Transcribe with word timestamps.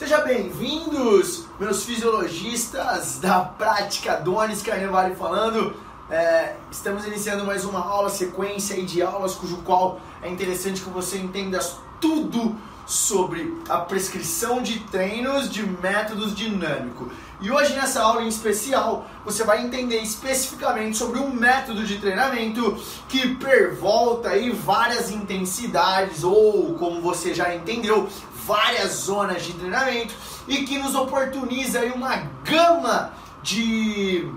Sejam 0.00 0.24
bem-vindos, 0.24 1.44
meus 1.58 1.84
fisiologistas 1.84 3.18
da 3.18 3.40
prática 3.40 4.16
Donis 4.16 4.62
Carnevale 4.62 5.14
falando. 5.14 5.76
É, 6.08 6.56
estamos 6.72 7.04
iniciando 7.06 7.44
mais 7.44 7.66
uma 7.66 7.80
aula, 7.80 8.08
sequência 8.08 8.82
de 8.82 9.02
aulas, 9.02 9.34
cujo 9.34 9.58
qual 9.58 10.00
é 10.22 10.30
interessante 10.30 10.80
que 10.80 10.88
você 10.88 11.18
entenda 11.18 11.58
tudo 12.00 12.56
sobre 12.86 13.54
a 13.68 13.76
prescrição 13.76 14.62
de 14.62 14.80
treinos 14.84 15.50
de 15.50 15.66
métodos 15.66 16.34
dinâmicos. 16.34 17.12
E 17.42 17.50
hoje 17.50 17.72
nessa 17.72 18.02
aula 18.02 18.22
em 18.22 18.28
especial, 18.28 19.06
você 19.24 19.44
vai 19.44 19.64
entender 19.64 19.98
especificamente 20.00 20.98
sobre 20.98 21.18
um 21.18 21.30
método 21.30 21.84
de 21.86 21.98
treinamento 21.98 22.78
que 23.08 23.34
pervolta 23.36 24.28
aí 24.28 24.50
várias 24.50 25.10
intensidades 25.10 26.22
ou, 26.22 26.74
como 26.74 27.00
você 27.00 27.32
já 27.32 27.54
entendeu, 27.54 28.06
várias 28.46 28.92
zonas 28.92 29.42
de 29.42 29.54
treinamento 29.54 30.14
e 30.46 30.64
que 30.64 30.78
nos 30.78 30.94
oportuniza 30.94 31.80
aí 31.80 31.90
uma 31.90 32.16
gama 32.44 33.12
de, 33.42 34.28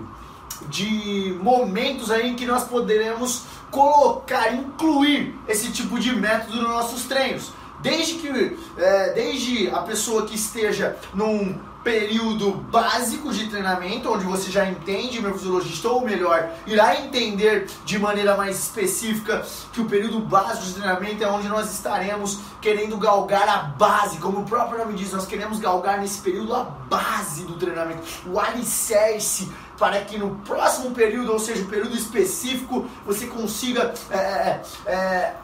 de 0.70 1.38
momentos 1.42 2.10
aí 2.10 2.30
em 2.30 2.34
que 2.34 2.46
nós 2.46 2.64
poderemos 2.64 3.42
colocar, 3.70 4.54
incluir 4.54 5.38
esse 5.46 5.70
tipo 5.72 6.00
de 6.00 6.14
método 6.14 6.62
nos 6.62 6.70
nossos 6.70 7.04
treinos. 7.04 7.52
Desde 7.82 8.14
que 8.14 8.56
é, 8.78 9.12
desde 9.12 9.68
a 9.68 9.80
pessoa 9.80 10.24
que 10.24 10.34
esteja 10.34 10.96
num 11.12 11.58
período 11.84 12.52
básico 12.52 13.30
de 13.30 13.46
treinamento, 13.46 14.10
onde 14.10 14.24
você 14.24 14.50
já 14.50 14.66
entende, 14.66 15.20
meu 15.20 15.34
fisiologista, 15.34 15.88
ou 15.90 16.00
melhor, 16.00 16.50
irá 16.66 16.96
entender 16.96 17.66
de 17.84 17.98
maneira 17.98 18.36
mais 18.36 18.58
específica 18.58 19.46
que 19.70 19.82
o 19.82 19.84
período 19.84 20.18
básico 20.20 20.64
de 20.64 20.72
treinamento 20.72 21.22
é 21.22 21.28
onde 21.28 21.46
nós 21.46 21.70
estaremos 21.70 22.40
querendo 22.60 22.96
galgar 22.96 23.46
a 23.46 23.58
base, 23.58 24.16
como 24.16 24.40
o 24.40 24.44
próprio 24.44 24.78
nome 24.78 24.94
diz, 24.94 25.12
nós 25.12 25.26
queremos 25.26 25.60
galgar 25.60 26.00
nesse 26.00 26.20
período 26.20 26.54
a 26.54 26.64
base 26.64 27.44
do 27.44 27.54
treinamento, 27.54 28.02
o 28.26 28.40
alicerce 28.40 29.52
para 29.78 30.00
que 30.00 30.16
no 30.16 30.36
próximo 30.36 30.92
período, 30.92 31.32
ou 31.32 31.38
seja, 31.38 31.62
o 31.62 31.66
período 31.66 31.96
específico, 31.96 32.86
você 33.04 33.26
consiga 33.26 33.92
é, 34.10 34.16
é, 34.16 34.62
é 34.86 35.34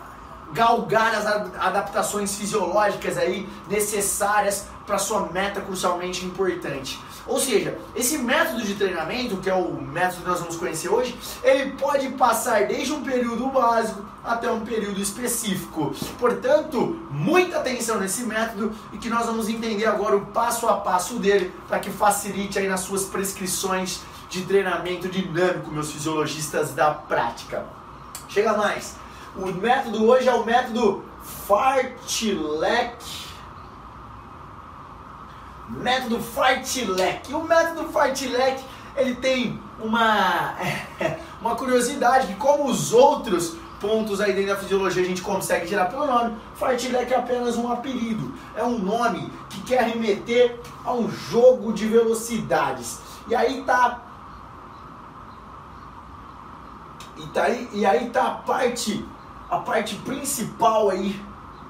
galgar 0.52 1.14
as 1.14 1.26
adaptações 1.26 2.34
fisiológicas 2.36 3.16
aí 3.16 3.48
necessárias 3.68 4.66
para 4.86 4.98
sua 4.98 5.28
meta 5.32 5.60
crucialmente 5.60 6.24
importante. 6.24 6.98
Ou 7.26 7.38
seja, 7.38 7.78
esse 7.94 8.18
método 8.18 8.62
de 8.62 8.74
treinamento, 8.74 9.36
que 9.36 9.48
é 9.48 9.54
o 9.54 9.80
método 9.80 10.22
que 10.22 10.28
nós 10.28 10.40
vamos 10.40 10.56
conhecer 10.56 10.88
hoje, 10.88 11.16
ele 11.44 11.72
pode 11.72 12.08
passar 12.10 12.66
desde 12.66 12.92
um 12.92 13.02
período 13.02 13.46
básico 13.48 14.04
até 14.24 14.50
um 14.50 14.60
período 14.60 15.00
específico. 15.00 15.94
Portanto, 16.18 16.98
muita 17.10 17.58
atenção 17.58 18.00
nesse 18.00 18.24
método 18.24 18.72
e 18.92 18.98
que 18.98 19.08
nós 19.08 19.26
vamos 19.26 19.48
entender 19.48 19.86
agora 19.86 20.16
o 20.16 20.26
passo 20.26 20.66
a 20.66 20.78
passo 20.78 21.20
dele 21.20 21.52
para 21.68 21.78
que 21.78 21.90
facilite 21.90 22.58
aí 22.58 22.68
nas 22.68 22.80
suas 22.80 23.04
prescrições 23.04 24.00
de 24.28 24.42
treinamento 24.42 25.08
dinâmico, 25.08 25.70
meus 25.70 25.90
fisiologistas 25.90 26.72
da 26.72 26.90
prática. 26.90 27.64
Chega 28.28 28.56
mais. 28.56 28.96
O 29.36 29.46
método 29.46 30.06
hoje 30.06 30.28
é 30.28 30.34
o 30.34 30.44
método 30.44 31.04
Fartlek. 31.22 32.96
Método 35.68 36.20
Fartlek. 36.20 37.32
O 37.32 37.44
método 37.44 37.88
Fartlek 37.92 38.62
ele 38.96 39.14
tem 39.16 39.60
uma, 39.78 40.56
uma 41.40 41.54
curiosidade 41.54 42.26
que 42.26 42.34
como 42.34 42.64
os 42.64 42.92
outros 42.92 43.56
pontos 43.80 44.20
aí 44.20 44.32
dentro 44.32 44.54
da 44.54 44.60
fisiologia 44.60 45.02
a 45.02 45.06
gente 45.06 45.22
consegue 45.22 45.66
tirar 45.66 45.86
pelo 45.86 46.06
nome, 46.06 46.36
Fartlek 46.56 47.14
é 47.14 47.16
apenas 47.16 47.56
um 47.56 47.70
apelido. 47.70 48.34
É 48.56 48.64
um 48.64 48.78
nome 48.78 49.32
que 49.48 49.62
quer 49.62 49.84
remeter 49.84 50.58
a 50.84 50.92
um 50.92 51.08
jogo 51.08 51.72
de 51.72 51.86
velocidades. 51.86 52.98
E 53.28 53.34
aí 53.34 53.62
tá 53.62 54.02
e, 57.16 57.26
tá 57.28 57.44
aí, 57.44 57.68
e 57.72 57.86
aí 57.86 58.10
tá 58.10 58.26
a 58.26 58.30
parte 58.30 59.06
a 59.50 59.58
parte 59.58 59.96
principal 59.96 60.90
aí 60.90 61.20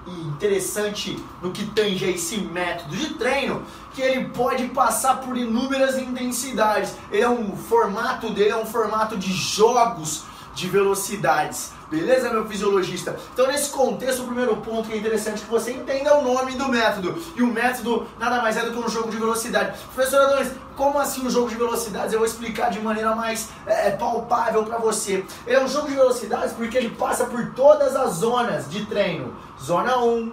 e 0.06 0.10
interessante 0.28 1.22
no 1.42 1.50
que 1.50 1.64
tange 1.66 2.04
a 2.04 2.10
esse 2.10 2.38
método 2.38 2.96
de 2.96 3.14
treino, 3.14 3.62
que 3.92 4.02
ele 4.02 4.28
pode 4.28 4.68
passar 4.68 5.20
por 5.20 5.36
inúmeras 5.36 5.98
intensidades. 5.98 6.94
Ele 7.10 7.22
é 7.22 7.28
um 7.28 7.56
formato 7.56 8.30
dele 8.30 8.50
é 8.50 8.56
um 8.56 8.66
formato 8.66 9.16
de 9.16 9.32
jogos 9.32 10.24
de 10.54 10.68
velocidades. 10.68 11.72
Beleza, 11.90 12.30
meu 12.30 12.46
fisiologista? 12.46 13.16
Então, 13.32 13.48
nesse 13.48 13.70
contexto, 13.70 14.22
o 14.22 14.26
primeiro 14.26 14.56
ponto 14.58 14.88
que 14.88 14.94
é 14.94 14.98
interessante 14.98 15.42
que 15.42 15.50
você 15.50 15.72
entenda 15.72 16.10
é 16.10 16.14
o 16.14 16.22
nome 16.22 16.52
do 16.52 16.68
método. 16.68 17.20
E 17.34 17.42
o 17.42 17.48
método 17.48 18.06
nada 18.16 18.40
mais 18.40 18.56
é 18.56 18.62
do 18.62 18.70
que 18.70 18.78
um 18.78 18.88
jogo 18.88 19.10
de 19.10 19.16
velocidade. 19.16 19.76
Professor 19.92 20.20
Adonis, 20.20 20.52
como 20.76 21.00
assim 21.00 21.26
um 21.26 21.30
jogo 21.30 21.48
de 21.48 21.56
velocidades? 21.56 22.12
Eu 22.12 22.20
vou 22.20 22.28
explicar 22.28 22.70
de 22.70 22.78
maneira 22.78 23.16
mais 23.16 23.48
é, 23.66 23.88
é 23.88 23.90
palpável 23.90 24.64
para 24.64 24.78
você. 24.78 25.24
É 25.48 25.58
um 25.58 25.66
jogo 25.66 25.88
de 25.88 25.96
velocidades 25.96 26.52
porque 26.52 26.78
ele 26.78 26.90
passa 26.90 27.24
por 27.24 27.50
todas 27.54 27.96
as 27.96 28.14
zonas 28.14 28.70
de 28.70 28.86
treino: 28.86 29.34
zona 29.60 29.98
1, 29.98 30.32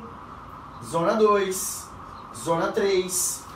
zona 0.85 1.13
2, 1.13 1.87
zona 2.35 2.71
3, 2.71 3.46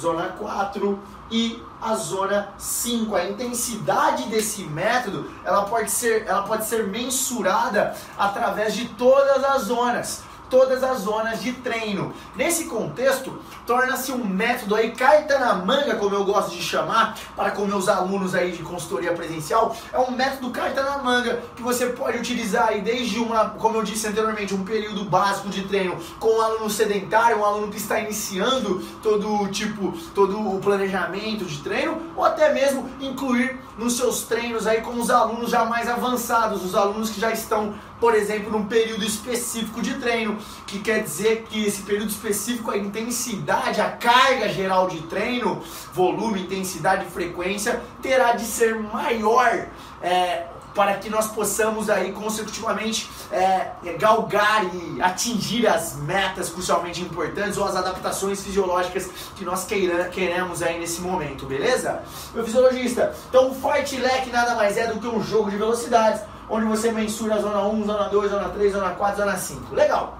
zona 0.00 0.28
4 0.28 0.98
e 1.30 1.62
a 1.80 1.94
zona 1.94 2.48
5. 2.58 3.14
A 3.16 3.24
intensidade 3.24 4.24
desse 4.24 4.62
método, 4.64 5.30
ela 5.44 5.64
pode 5.64 5.90
ser, 5.90 6.26
ela 6.26 6.42
pode 6.42 6.64
ser 6.66 6.86
mensurada 6.86 7.94
através 8.18 8.74
de 8.74 8.86
todas 8.88 9.42
as 9.44 9.62
zonas 9.62 10.22
todas 10.52 10.84
as 10.84 10.98
zonas 10.98 11.42
de 11.42 11.54
treino. 11.54 12.12
Nesse 12.36 12.64
contexto, 12.64 13.38
torna-se 13.66 14.12
um 14.12 14.22
método 14.22 14.74
aí 14.74 14.90
carta 14.90 15.38
na 15.38 15.54
manga, 15.54 15.94
como 15.94 16.14
eu 16.14 16.26
gosto 16.26 16.50
de 16.50 16.62
chamar, 16.62 17.16
para 17.34 17.52
com 17.52 17.64
meus 17.64 17.88
alunos 17.88 18.34
aí 18.34 18.52
de 18.52 18.62
consultoria 18.62 19.14
presencial, 19.14 19.74
é 19.90 19.98
um 19.98 20.10
método 20.10 20.50
carta 20.50 20.82
na 20.82 20.98
manga 20.98 21.42
que 21.56 21.62
você 21.62 21.86
pode 21.86 22.18
utilizar 22.18 22.68
aí 22.68 22.82
desde 22.82 23.18
uma, 23.18 23.48
como 23.48 23.78
eu 23.78 23.82
disse 23.82 24.06
anteriormente, 24.06 24.52
um 24.52 24.62
período 24.62 25.06
básico 25.06 25.48
de 25.48 25.62
treino 25.62 25.96
com 26.20 26.36
um 26.36 26.42
aluno 26.42 26.68
sedentário, 26.68 27.38
um 27.38 27.44
aluno 27.46 27.68
que 27.68 27.78
está 27.78 27.98
iniciando 27.98 28.80
todo 29.02 29.44
o 29.44 29.48
tipo, 29.48 29.96
todo 30.14 30.38
o 30.38 30.60
planejamento 30.60 31.46
de 31.46 31.62
treino, 31.62 31.96
ou 32.14 32.26
até 32.26 32.52
mesmo 32.52 32.90
incluir 33.00 33.58
nos 33.78 33.96
seus 33.96 34.24
treinos 34.24 34.66
aí 34.66 34.82
com 34.82 35.00
os 35.00 35.08
alunos 35.08 35.50
já 35.50 35.64
mais 35.64 35.88
avançados, 35.88 36.62
os 36.62 36.74
alunos 36.74 37.08
que 37.08 37.18
já 37.18 37.30
estão 37.30 37.72
por 38.02 38.16
exemplo, 38.16 38.50
num 38.50 38.66
período 38.66 39.04
específico 39.04 39.80
de 39.80 39.94
treino, 39.94 40.36
que 40.66 40.80
quer 40.80 41.04
dizer 41.04 41.44
que 41.48 41.64
esse 41.64 41.82
período 41.82 42.08
específico, 42.08 42.72
a 42.72 42.76
intensidade, 42.76 43.80
a 43.80 43.92
carga 43.92 44.48
geral 44.48 44.88
de 44.88 45.02
treino, 45.02 45.62
volume, 45.94 46.42
intensidade 46.42 47.06
e 47.06 47.08
frequência, 47.08 47.80
terá 48.02 48.32
de 48.32 48.44
ser 48.44 48.74
maior. 48.74 49.68
É, 50.02 50.46
para 50.74 50.94
que 50.94 51.08
nós 51.08 51.28
possamos 51.28 51.90
aí 51.90 52.12
consecutivamente 52.12 53.08
é, 53.30 53.72
galgar 54.00 54.64
e 54.74 55.00
atingir 55.00 55.68
as 55.68 55.94
metas 55.96 56.48
crucialmente 56.48 57.02
importantes 57.02 57.58
ou 57.58 57.64
as 57.64 57.76
adaptações 57.76 58.42
fisiológicas 58.42 59.08
que 59.36 59.44
nós 59.44 59.64
queira, 59.64 60.08
queremos 60.08 60.62
aí 60.62 60.80
nesse 60.80 61.00
momento, 61.02 61.44
beleza? 61.44 62.02
Meu 62.34 62.42
fisiologista, 62.42 63.14
então 63.28 63.50
o 63.50 63.54
Fight 63.54 63.94
Leg 63.96 64.30
nada 64.30 64.54
mais 64.56 64.76
é 64.76 64.86
do 64.86 64.98
que 64.98 65.06
um 65.06 65.22
jogo 65.22 65.50
de 65.50 65.56
velocidades 65.58 66.22
onde 66.52 66.66
você 66.66 66.92
mensura 66.92 67.36
a 67.36 67.38
zona 67.38 67.66
1, 67.66 67.86
zona 67.86 68.08
2, 68.08 68.30
zona 68.30 68.48
3, 68.50 68.72
zona 68.72 68.90
4, 68.90 69.16
zona 69.16 69.36
5. 69.38 69.74
Legal. 69.74 70.18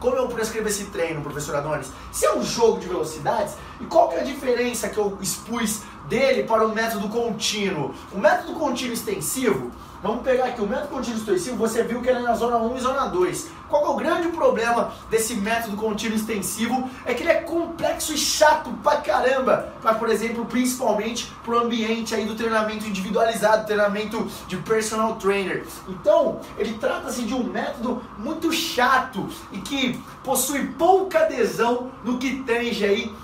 Como 0.00 0.16
eu 0.16 0.26
prescrevo 0.28 0.68
esse 0.68 0.86
treino, 0.86 1.20
professor 1.20 1.54
Adonis? 1.56 1.92
Se 2.10 2.24
é 2.24 2.34
um 2.34 2.42
jogo 2.42 2.80
de 2.80 2.88
velocidades, 2.88 3.54
e 3.78 3.84
qual 3.84 4.08
que 4.08 4.14
é 4.14 4.20
a 4.20 4.24
diferença 4.24 4.88
que 4.88 4.96
eu 4.96 5.18
expus 5.20 5.82
dele 6.08 6.44
para 6.44 6.66
o 6.66 6.74
método 6.74 7.08
contínuo? 7.08 7.94
O 8.10 8.18
método 8.18 8.54
contínuo 8.58 8.94
extensivo, 8.94 9.70
vamos 10.02 10.22
pegar 10.22 10.46
aqui 10.46 10.62
o 10.62 10.66
método 10.66 10.88
contínuo 10.88 11.18
extensivo, 11.18 11.56
você 11.56 11.82
viu 11.82 12.00
que 12.00 12.08
ele 12.08 12.20
é 12.20 12.22
na 12.22 12.34
zona 12.34 12.56
1 12.56 12.76
e 12.76 12.80
zona 12.80 13.06
2. 13.06 13.50
Qual 13.68 13.84
é 13.84 13.88
o 13.88 13.96
grande 13.96 14.28
problema 14.28 14.92
desse 15.10 15.34
método 15.34 15.76
contínuo 15.76 16.16
extensivo? 16.16 16.88
É 17.04 17.14
que 17.14 17.22
ele 17.22 17.30
é 17.30 17.42
complexo 17.42 18.12
e 18.12 18.18
chato 18.18 18.70
pra 18.82 18.96
caramba, 18.98 19.72
para 19.82 19.94
por 19.94 20.08
exemplo, 20.08 20.44
principalmente 20.44 21.32
pro 21.44 21.58
ambiente 21.58 22.14
aí 22.14 22.24
do 22.24 22.36
treinamento 22.36 22.86
individualizado, 22.86 23.66
treinamento 23.66 24.30
de 24.46 24.56
personal 24.58 25.16
trainer. 25.16 25.64
Então, 25.88 26.40
ele 26.56 26.74
trata-se 26.74 27.22
de 27.22 27.34
um 27.34 27.42
método 27.42 28.02
muito 28.18 28.52
chato 28.52 29.28
e 29.50 29.58
que 29.58 30.00
possui 30.22 30.66
pouca 30.68 31.20
adesão 31.20 31.90
no 32.04 32.18
que 32.18 32.42
tange 32.42 32.84
aí 32.84 33.14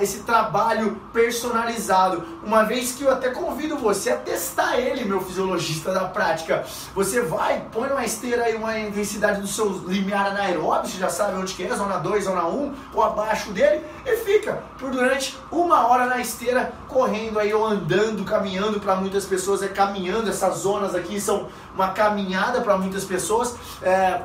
esse 0.00 0.20
trabalho 0.20 1.00
personalizado. 1.12 2.24
Uma 2.44 2.64
vez 2.64 2.92
que 2.92 3.04
eu 3.04 3.10
até 3.10 3.30
convido 3.30 3.76
você 3.76 4.10
a 4.10 4.16
testar 4.16 4.78
ele, 4.78 5.04
meu 5.04 5.20
fisiologista 5.20 5.92
da 5.92 6.04
prática. 6.04 6.64
Você 6.94 7.22
vai, 7.22 7.64
põe 7.72 7.88
numa 7.88 8.04
esteira 8.04 8.44
aí 8.44 8.54
uma 8.54 8.78
intensidade 8.78 9.40
dos 9.40 9.54
seus 9.54 9.82
limiar 9.84 10.26
anaeróbio, 10.26 10.90
você 10.90 10.98
já 10.98 11.08
sabe 11.08 11.38
onde 11.38 11.54
que 11.54 11.64
é, 11.64 11.74
zona 11.74 11.98
2, 11.98 12.24
zona 12.24 12.46
1, 12.46 12.50
um, 12.50 12.74
ou 12.92 13.02
abaixo 13.02 13.50
dele, 13.52 13.84
e 14.04 14.16
fica 14.18 14.62
por 14.78 14.90
durante 14.90 15.38
uma 15.50 15.86
hora 15.86 16.06
na 16.06 16.20
esteira, 16.20 16.72
correndo 16.88 17.38
aí, 17.38 17.52
ou 17.54 17.64
andando, 17.64 18.24
caminhando, 18.24 18.78
para 18.80 18.96
muitas 18.96 19.24
pessoas 19.24 19.62
é 19.62 19.68
caminhando, 19.68 20.28
essas 20.28 20.58
zonas 20.58 20.94
aqui 20.94 21.20
são 21.20 21.48
uma 21.74 21.92
caminhada 21.92 22.60
para 22.60 22.76
muitas 22.76 23.04
pessoas, 23.04 23.56
é, 23.82 24.20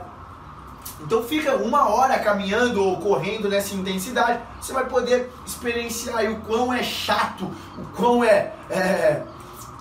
Então 1.00 1.24
fica 1.24 1.56
uma 1.56 1.90
hora 1.90 2.18
caminhando 2.20 2.84
ou 2.84 2.98
correndo 2.98 3.48
nessa 3.48 3.76
intensidade, 3.76 4.40
você 4.60 4.74
vai 4.74 4.86
poder 4.86 5.32
experienciar 5.46 6.30
o 6.32 6.42
quão 6.42 6.74
é 6.74 6.84
chato, 6.84 7.52
o 7.78 7.84
quão 7.96 8.24
é, 8.24 8.54
é, 8.70 9.24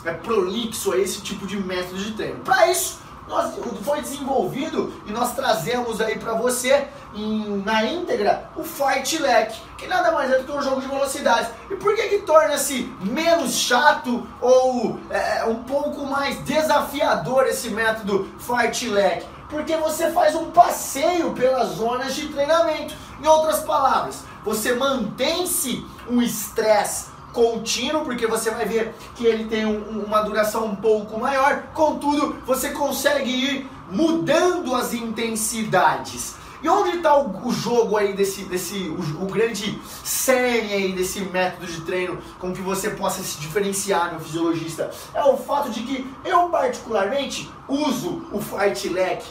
é 0.05 0.13
prolixo 0.13 0.95
esse 0.95 1.21
tipo 1.23 1.47
de 1.47 1.57
método 1.57 1.99
de 1.99 2.13
treino. 2.13 2.41
Para 2.41 2.71
isso, 2.71 2.99
nós, 3.29 3.55
foi 3.83 4.01
desenvolvido 4.01 4.93
e 5.05 5.13
nós 5.13 5.35
trazemos 5.35 6.01
aí 6.01 6.19
para 6.19 6.35
você 6.35 6.87
em, 7.15 7.61
na 7.65 7.85
íntegra 7.85 8.51
o 8.55 8.63
Fight 8.63 9.19
Leck, 9.19 9.61
que 9.77 9.87
nada 9.87 10.13
mais 10.13 10.31
é 10.31 10.39
do 10.39 10.45
que 10.45 10.53
um 10.53 10.63
jogo 10.63 10.81
de 10.81 10.87
velocidade. 10.87 11.51
E 11.71 11.75
por 11.75 11.95
que 11.97 12.09
que 12.09 12.19
torna-se 12.19 12.93
menos 13.01 13.55
chato 13.55 14.27
ou 14.41 15.01
é, 15.11 15.45
um 15.45 15.65
pouco 15.65 16.07
mais 16.07 16.39
desafiador 16.45 17.47
esse 17.47 17.71
método 17.71 18.29
Fight 18.39 18.89
Leck? 18.89 19.27
Porque 19.49 19.77
você 19.77 20.11
faz 20.11 20.35
um 20.35 20.51
passeio 20.51 21.33
pelas 21.33 21.77
zonas 21.77 22.15
de 22.15 22.29
treinamento. 22.29 22.95
Em 23.23 23.27
outras 23.27 23.61
palavras, 23.61 24.25
você 24.45 24.75
mantém-se 24.75 25.85
um 26.09 26.21
estresse 26.21 27.07
contínuo, 27.33 28.05
porque 28.05 28.27
você 28.27 28.51
vai 28.51 28.65
ver 28.65 28.95
que 29.15 29.27
ele 29.27 29.45
tem 29.45 29.67
um, 29.67 30.05
uma 30.05 30.23
duração 30.23 30.65
um 30.65 30.75
pouco 30.75 31.21
maior, 31.21 31.65
contudo, 31.75 32.37
você 32.47 32.71
consegue 32.71 33.31
ir 33.31 33.71
mudando 33.91 34.75
as 34.75 34.95
intensidades. 34.95 36.36
E 36.63 36.69
onde 36.69 36.97
está 36.97 37.17
o, 37.17 37.47
o, 37.47 37.53
jogo 37.53 37.97
aí 37.97 38.15
desse, 38.15 38.45
desse 38.45 38.89
o, 38.89 39.25
o, 39.25 39.27
grande 39.27 39.81
cerne 40.03 40.73
aí 40.73 40.93
desse 40.93 41.21
método 41.21 41.67
de 41.67 41.81
treino 41.83 42.19
com 42.39 42.53
que 42.53 42.61
você 42.61 42.91
possa 42.91 43.23
se 43.23 43.39
diferenciar 43.39 44.15
no 44.15 44.21
fisiologista? 44.21 44.91
É 45.15 45.23
o 45.25 45.37
fato 45.37 45.71
de 45.71 45.83
que 45.83 46.11
eu 46.25 46.49
particularmente 46.49 47.51
uso 47.69 48.23
o 48.33 48.41
fight 48.41 48.89
leg 48.89 49.23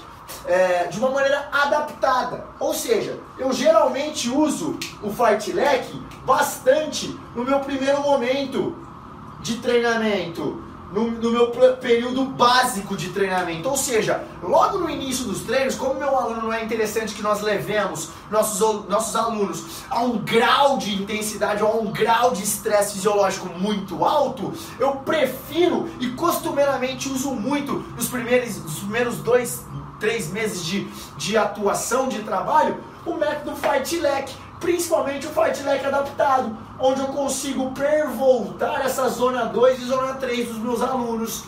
é, 0.45 0.85
de 0.85 0.99
uma 0.99 1.09
maneira 1.09 1.49
adaptada. 1.51 2.45
Ou 2.59 2.73
seja, 2.73 3.19
eu 3.37 3.51
geralmente 3.51 4.29
uso 4.29 4.77
o 5.01 5.09
fight 5.09 5.51
leg 5.51 5.83
bastante 6.25 7.17
no 7.35 7.43
meu 7.43 7.59
primeiro 7.59 8.01
momento 8.01 8.75
de 9.41 9.57
treinamento, 9.57 10.63
no, 10.95 11.11
no, 11.11 11.29
meu 11.29 11.51
período 11.75 12.23
básico 12.23 12.95
de 12.95 13.09
treinamento. 13.09 13.67
Ou 13.67 13.75
seja, 13.75 14.23
logo 14.41 14.77
no 14.77 14.89
início 14.89 15.25
dos 15.25 15.41
treinos, 15.41 15.75
como 15.75 15.95
meu 15.95 16.17
aluno 16.17 16.53
é 16.53 16.63
interessante 16.63 17.13
que 17.13 17.21
nós 17.21 17.41
levemos 17.41 18.11
nossos, 18.31 18.87
nossos 18.87 19.13
alunos 19.13 19.65
a 19.89 19.99
um 19.99 20.19
grau 20.19 20.77
de 20.77 20.95
intensidade 20.95 21.61
ou 21.61 21.69
a 21.69 21.75
um 21.75 21.91
grau 21.91 22.31
de 22.31 22.43
estresse 22.43 22.93
fisiológico 22.93 23.49
muito 23.59 24.05
alto, 24.05 24.53
eu 24.79 24.93
prefiro 24.97 25.89
e 25.99 26.11
costumeiramente 26.11 27.09
uso 27.09 27.31
muito 27.31 27.73
nos 27.97 28.07
primeiros, 28.07 28.63
nos 28.63 28.79
primeiros 28.79 29.17
dois, 29.17 29.65
três 29.99 30.31
meses 30.31 30.63
de, 30.63 30.87
de 31.17 31.35
atuação, 31.35 32.07
de 32.07 32.19
trabalho, 32.19 32.81
o 33.05 33.15
método 33.15 33.55
Fight 33.55 33.99
Leg, 33.99 34.31
principalmente 34.59 35.27
o 35.27 35.29
Fight 35.29 35.61
Leg 35.63 35.85
adaptado, 35.85 36.57
onde 36.79 37.01
eu 37.01 37.07
consigo 37.07 37.71
pervoltar 37.71 38.85
essa 38.85 39.07
zona 39.09 39.45
2 39.45 39.81
e 39.81 39.85
zona 39.85 40.13
3 40.15 40.47
dos 40.47 40.57
meus 40.57 40.81
alunos. 40.81 41.43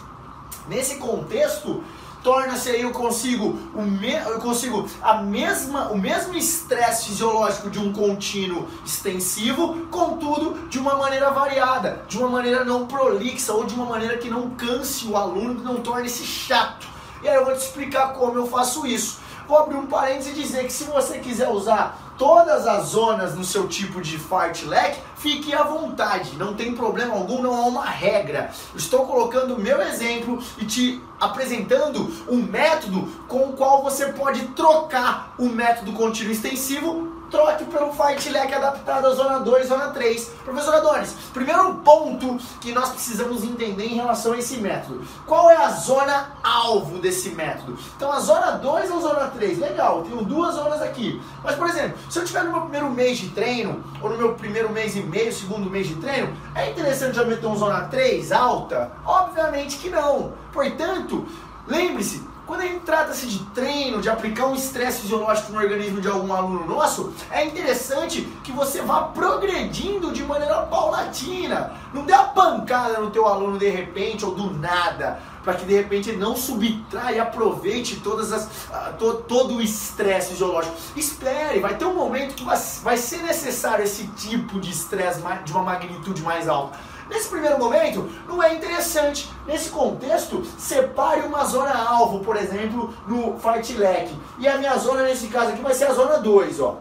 Nesse 0.67 0.97
contexto, 0.97 1.83
torna-se 2.23 2.69
aí 2.69 2.81
eu 2.81 2.91
consigo 2.91 3.57
o 3.73 3.81
me, 3.81 4.13
eu 4.13 4.39
consigo 4.39 4.85
a 5.01 5.15
mesma 5.21 5.89
o 5.89 5.97
mesmo 5.97 6.35
estresse 6.35 7.05
fisiológico 7.07 7.69
de 7.69 7.79
um 7.79 7.93
contínuo 7.93 8.67
extensivo, 8.85 9.87
contudo 9.89 10.67
de 10.67 10.77
uma 10.77 10.95
maneira 10.95 11.31
variada, 11.31 12.03
de 12.07 12.17
uma 12.17 12.27
maneira 12.27 12.65
não 12.65 12.85
prolixa 12.85 13.53
ou 13.53 13.63
de 13.63 13.73
uma 13.73 13.85
maneira 13.85 14.17
que 14.17 14.29
não 14.29 14.49
canse 14.51 15.05
o 15.07 15.15
aluno, 15.15 15.55
que 15.55 15.63
não 15.63 15.77
torne-se 15.77 16.25
chato. 16.25 16.87
E 17.23 17.27
aí 17.27 17.35
eu 17.35 17.45
vou 17.45 17.53
te 17.53 17.61
explicar 17.61 18.13
como 18.13 18.37
eu 18.37 18.47
faço 18.47 18.85
isso. 18.85 19.19
Vou 19.47 19.57
abrir 19.57 19.77
um 19.77 19.85
parênteses 19.85 20.37
e 20.37 20.41
dizer 20.41 20.65
que 20.65 20.73
se 20.73 20.83
você 20.83 21.19
quiser 21.19 21.47
usar 21.47 21.97
todas 22.17 22.65
as 22.65 22.87
zonas 22.87 23.35
no 23.35 23.43
seu 23.43 23.67
tipo 23.67 24.01
de 24.01 24.17
fartlek, 24.17 24.99
fique 25.15 25.53
à 25.53 25.63
vontade, 25.63 26.35
não 26.37 26.53
tem 26.53 26.73
problema 26.73 27.13
algum, 27.13 27.41
não 27.41 27.55
há 27.55 27.65
uma 27.65 27.85
regra. 27.85 28.51
Estou 28.75 29.05
colocando 29.05 29.55
o 29.55 29.59
meu 29.59 29.81
exemplo 29.81 30.41
e 30.57 30.65
te 30.65 31.01
apresentando 31.19 32.11
um 32.27 32.37
método 32.37 33.07
com 33.27 33.49
o 33.49 33.53
qual 33.53 33.83
você 33.83 34.07
pode 34.07 34.47
trocar 34.49 35.33
o 35.37 35.47
método 35.47 35.93
contínuo 35.93 36.31
extensivo 36.31 37.16
troque 37.29 37.65
pelo 37.65 37.91
Fight 37.93 38.29
Leg 38.29 38.53
adaptado 38.53 39.07
à 39.07 39.11
zona 39.11 39.39
2, 39.39 39.67
zona 39.67 39.89
3. 39.89 40.25
Professor 40.43 40.75
Adonis, 40.75 41.15
primeiro 41.33 41.75
ponto 41.75 42.37
que 42.59 42.71
nós 42.71 42.89
precisamos 42.89 43.43
entender 43.43 43.85
em 43.85 43.95
relação 43.95 44.33
a 44.33 44.37
esse 44.37 44.57
método. 44.57 45.01
Qual 45.25 45.49
é 45.49 45.57
a 45.57 45.69
zona 45.69 46.31
alvo 46.43 46.99
desse 46.99 47.29
método? 47.29 47.77
Então 47.95 48.11
a 48.11 48.19
zona 48.19 48.51
2 48.51 48.91
ou 48.91 49.01
zona 49.01 49.27
3? 49.27 49.59
Legal, 49.59 50.03
tenho 50.03 50.23
duas 50.23 50.55
zonas 50.55 50.81
aqui. 50.81 51.21
Mas, 51.43 51.55
por 51.55 51.67
exemplo, 51.67 51.97
se 52.09 52.19
eu 52.19 52.23
estiver 52.23 52.43
no 52.43 52.51
meu 52.51 52.61
primeiro 52.61 52.89
mês 52.89 53.17
de 53.17 53.29
treino, 53.29 53.83
ou 54.01 54.09
no 54.09 54.17
meu 54.17 54.33
primeiro 54.35 54.71
mês 54.71 54.95
e 54.95 55.01
meio, 55.01 55.33
segundo 55.33 55.69
mês 55.69 55.87
de 55.87 55.95
treino, 55.95 56.35
é 56.55 56.69
interessante 56.69 57.17
eu 57.17 57.27
meter 57.27 57.45
uma 57.45 57.57
zona 57.57 57.81
3 57.85 58.31
alta? 58.31 58.91
Obviamente 59.05 59.77
que 59.77 59.89
não. 59.89 60.33
Portanto, 60.51 61.25
lembre-se, 61.67 62.23
quando 62.47 62.61
a 62.61 62.65
gente 62.65 62.79
trata-se 62.79 63.27
de 63.27 63.39
treino, 63.47 64.01
de 64.01 64.09
aplicar 64.09 64.47
um 64.47 64.55
estresse 64.55 65.01
fisiológico 65.01 65.51
no 65.51 65.59
organismo 65.59 65.99
de 65.99 66.07
algum 66.07 66.33
aluno 66.33 66.65
nosso, 66.65 67.13
é 67.29 67.45
interessante 67.45 68.21
que 68.41 68.53
você 68.53 68.81
vá 68.81 69.03
progredindo 69.03 70.13
de 70.13 70.23
maneira 70.23 70.61
paulatina. 70.61 71.73
Não 71.93 72.05
dê 72.05 72.13
a 72.13 72.23
pancada 72.23 72.99
no 72.99 73.11
teu 73.11 73.27
aluno 73.27 73.59
de 73.59 73.69
repente 73.69 74.23
ou 74.23 74.33
do 74.33 74.53
nada, 74.53 75.19
para 75.43 75.55
que 75.55 75.65
de 75.65 75.75
repente 75.75 76.09
ele 76.09 76.17
não 76.17 76.37
subtrai 76.37 77.15
e 77.15 77.19
aproveite 77.19 77.97
todas 77.97 78.31
as, 78.31 78.45
uh, 78.45 78.93
to, 78.97 79.13
todo 79.27 79.55
o 79.55 79.61
estresse 79.61 80.29
fisiológico. 80.29 80.75
Espere, 80.95 81.59
vai 81.59 81.75
ter 81.75 81.85
um 81.85 81.93
momento 81.93 82.33
que 82.33 82.45
vai, 82.45 82.57
vai 82.81 82.97
ser 82.97 83.23
necessário 83.23 83.83
esse 83.83 84.07
tipo 84.07 84.59
de 84.59 84.71
estresse 84.71 85.21
de 85.43 85.51
uma 85.51 85.63
magnitude 85.63 86.21
mais 86.21 86.47
alta. 86.47 86.79
Nesse 87.09 87.29
primeiro 87.29 87.57
momento, 87.57 88.09
não 88.27 88.41
é 88.41 88.53
interessante. 88.53 89.31
Nesse 89.45 89.69
contexto, 89.69 90.43
separe 90.57 91.21
uma 91.21 91.45
zona 91.45 91.73
alvo, 91.73 92.19
por 92.19 92.35
exemplo, 92.35 92.93
no 93.07 93.37
fight 93.39 93.73
leg. 93.73 94.13
E 94.37 94.47
a 94.47 94.57
minha 94.57 94.75
zona, 94.77 95.03
nesse 95.03 95.27
caso 95.27 95.51
aqui, 95.51 95.61
vai 95.61 95.73
ser 95.73 95.85
a 95.85 95.93
zona 95.93 96.17
2, 96.17 96.59
ó. 96.59 96.77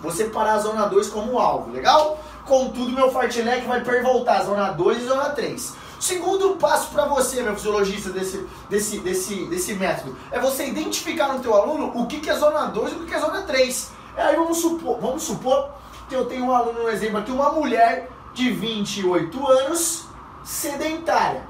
Vou 0.00 0.10
separar 0.10 0.54
a 0.54 0.58
zona 0.58 0.86
2 0.86 1.08
como 1.08 1.38
alvo, 1.38 1.72
legal? 1.72 2.18
Contudo, 2.46 2.92
meu 2.92 3.12
fight 3.12 3.42
leg 3.42 3.66
vai 3.66 3.82
pervoltar 3.82 4.40
a 4.40 4.44
zona 4.44 4.70
2 4.70 5.02
e 5.02 5.06
zona 5.06 5.30
3. 5.30 5.74
Segundo 6.00 6.56
passo 6.56 6.88
para 6.90 7.04
você, 7.04 7.42
meu 7.42 7.54
fisiologista, 7.54 8.08
desse, 8.08 8.46
desse, 8.70 8.98
desse, 9.00 9.44
desse 9.44 9.74
método, 9.74 10.16
é 10.32 10.40
você 10.40 10.66
identificar 10.66 11.28
no 11.28 11.40
teu 11.40 11.54
aluno 11.54 11.92
o 11.94 12.06
que, 12.06 12.20
que 12.20 12.30
é 12.30 12.34
zona 12.34 12.64
2 12.66 12.92
e 12.92 12.94
o 12.96 12.98
que, 13.00 13.06
que 13.06 13.14
é 13.14 13.20
zona 13.20 13.42
3. 13.42 13.90
Aí 14.16 14.34
vamos 14.34 14.58
supor, 14.58 14.98
vamos 14.98 15.22
supor 15.22 15.68
que 16.08 16.16
eu 16.16 16.24
tenho 16.24 16.46
um 16.46 16.52
aluno, 16.52 16.84
no 16.84 16.88
exemplo 16.88 17.18
aqui, 17.18 17.30
uma 17.30 17.52
mulher 17.52 18.08
de 18.32 18.50
28 18.50 19.48
anos, 19.48 20.06
sedentária. 20.42 21.48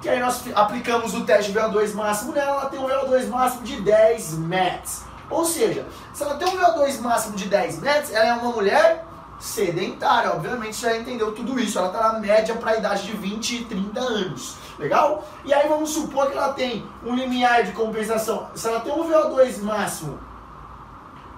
Que 0.00 0.08
aí 0.08 0.20
nós 0.20 0.44
aplicamos 0.54 1.14
o 1.14 1.24
teste 1.24 1.52
VO2 1.52 1.94
máximo 1.94 2.32
nela, 2.32 2.60
ela 2.60 2.66
tem 2.66 2.78
um 2.78 2.86
VO2 2.86 3.28
máximo 3.28 3.62
de 3.62 3.80
10 3.80 4.38
METs. 4.38 5.04
Ou 5.28 5.44
seja, 5.44 5.86
se 6.12 6.22
ela 6.22 6.36
tem 6.36 6.48
um 6.48 6.56
VO2 6.56 7.00
máximo 7.00 7.36
de 7.36 7.46
10 7.46 7.80
METs, 7.80 8.12
ela 8.12 8.26
é 8.26 8.32
uma 8.34 8.52
mulher 8.52 9.04
sedentária. 9.38 10.32
Obviamente 10.32 10.80
já 10.80 10.96
entendeu 10.96 11.32
tudo 11.32 11.58
isso. 11.58 11.78
Ela 11.78 11.88
está 11.88 12.12
na 12.12 12.18
média 12.18 12.54
para 12.54 12.72
a 12.72 12.76
idade 12.76 13.06
de 13.06 13.16
20 13.16 13.56
e 13.56 13.64
30 13.64 14.00
anos. 14.00 14.56
Legal? 14.78 15.24
E 15.44 15.52
aí 15.52 15.68
vamos 15.68 15.90
supor 15.90 16.30
que 16.30 16.36
ela 16.36 16.52
tem 16.52 16.86
um 17.04 17.14
limiar 17.14 17.64
de 17.64 17.72
compensação. 17.72 18.48
Se 18.54 18.68
ela 18.68 18.80
tem 18.80 18.92
um 18.92 19.08
VO2 19.08 19.62
máximo 19.62 20.18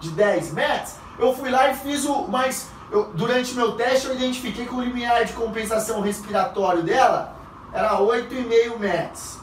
de 0.01 0.11
10 0.11 0.53
METs, 0.53 0.97
eu 1.19 1.35
fui 1.35 1.51
lá 1.51 1.71
e 1.71 1.75
fiz 1.75 2.05
o 2.05 2.29
mais 2.29 2.69
eu, 2.91 3.11
durante 3.15 3.55
meu 3.55 3.73
teste 3.73 4.07
eu 4.07 4.15
identifiquei 4.15 4.67
que 4.67 4.75
o 4.75 4.81
limiar 4.81 5.25
de 5.25 5.33
compensação 5.33 6.01
respiratório 6.01 6.83
dela 6.83 7.35
era 7.73 7.99
8,5 7.99 8.79
metros. 8.79 9.39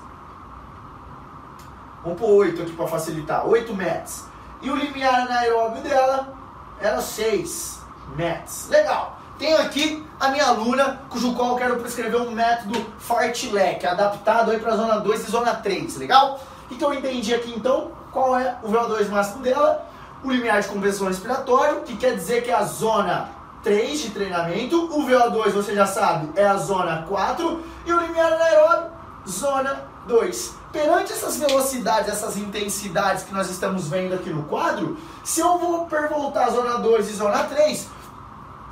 Vamos 2.03 2.19
pôr 2.19 2.29
8 2.47 2.61
aqui 2.61 2.73
para 2.73 2.87
facilitar, 2.87 3.47
8 3.47 3.73
metros. 3.73 4.23
E 4.61 4.69
o 4.69 4.75
limiar 4.75 5.21
anaeróbio 5.21 5.81
dela 5.81 6.33
era 6.79 7.01
6 7.01 7.79
metros. 8.15 8.67
Legal. 8.69 9.19
Tenho 9.37 9.57
aqui 9.57 10.05
a 10.19 10.29
minha 10.29 10.45
aluna, 10.45 11.01
cujo 11.09 11.33
qual 11.33 11.51
eu 11.51 11.55
quero 11.55 11.75
prescrever 11.77 12.21
um 12.21 12.31
método 12.31 12.85
Fartlek, 12.99 13.85
adaptado 13.85 14.51
aí 14.51 14.59
para 14.59 14.75
zona 14.75 14.99
2 14.99 15.27
e 15.27 15.31
zona 15.31 15.55
3, 15.55 15.97
legal? 15.97 16.39
O 16.71 16.75
que 16.75 16.83
eu 16.83 16.93
entendi 16.93 17.33
aqui 17.33 17.53
então? 17.55 17.91
Qual 18.11 18.39
é 18.39 18.57
o 18.63 18.69
VO2 18.69 19.09
máximo 19.09 19.43
dela? 19.43 19.85
O 20.25 20.31
limiar 20.31 20.59
de 20.59 20.67
compensação 20.67 21.07
respiratório, 21.07 21.81
que 21.81 21.95
quer 21.95 22.15
dizer 22.15 22.43
que 22.43 22.49
é 22.49 22.55
a 22.55 22.63
zona 22.63 23.29
3 23.61 23.99
de 23.99 24.09
treinamento, 24.09 24.85
o 24.85 25.05
VO2 25.05 25.51
você 25.51 25.75
já 25.75 25.85
sabe 25.85 26.31
é 26.35 26.43
a 26.43 26.57
zona 26.57 27.03
4 27.07 27.63
e 27.85 27.93
o 27.93 27.99
limiar 27.99 28.33
anaeróbio, 28.33 28.91
zona 29.29 29.85
2. 30.07 30.55
Perante 30.71 31.13
essas 31.13 31.37
velocidades, 31.37 32.09
essas 32.09 32.37
intensidades 32.37 33.23
que 33.23 33.31
nós 33.35 33.51
estamos 33.51 33.87
vendo 33.87 34.15
aqui 34.15 34.31
no 34.31 34.45
quadro, 34.45 34.97
se 35.23 35.41
eu 35.41 35.59
vou 35.59 35.85
pervoltar 35.85 36.49
zona 36.49 36.79
2 36.79 37.07
e 37.07 37.13
zona 37.13 37.43
3, 37.43 37.87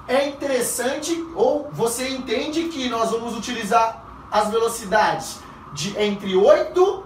é 0.07 0.29
interessante 0.29 1.23
ou 1.35 1.69
você 1.71 2.09
entende 2.09 2.63
que 2.63 2.89
nós 2.89 3.11
vamos 3.11 3.37
utilizar 3.37 4.03
as 4.31 4.49
velocidades 4.49 5.37
de 5.71 5.95
entre 6.01 6.35
8 6.35 7.03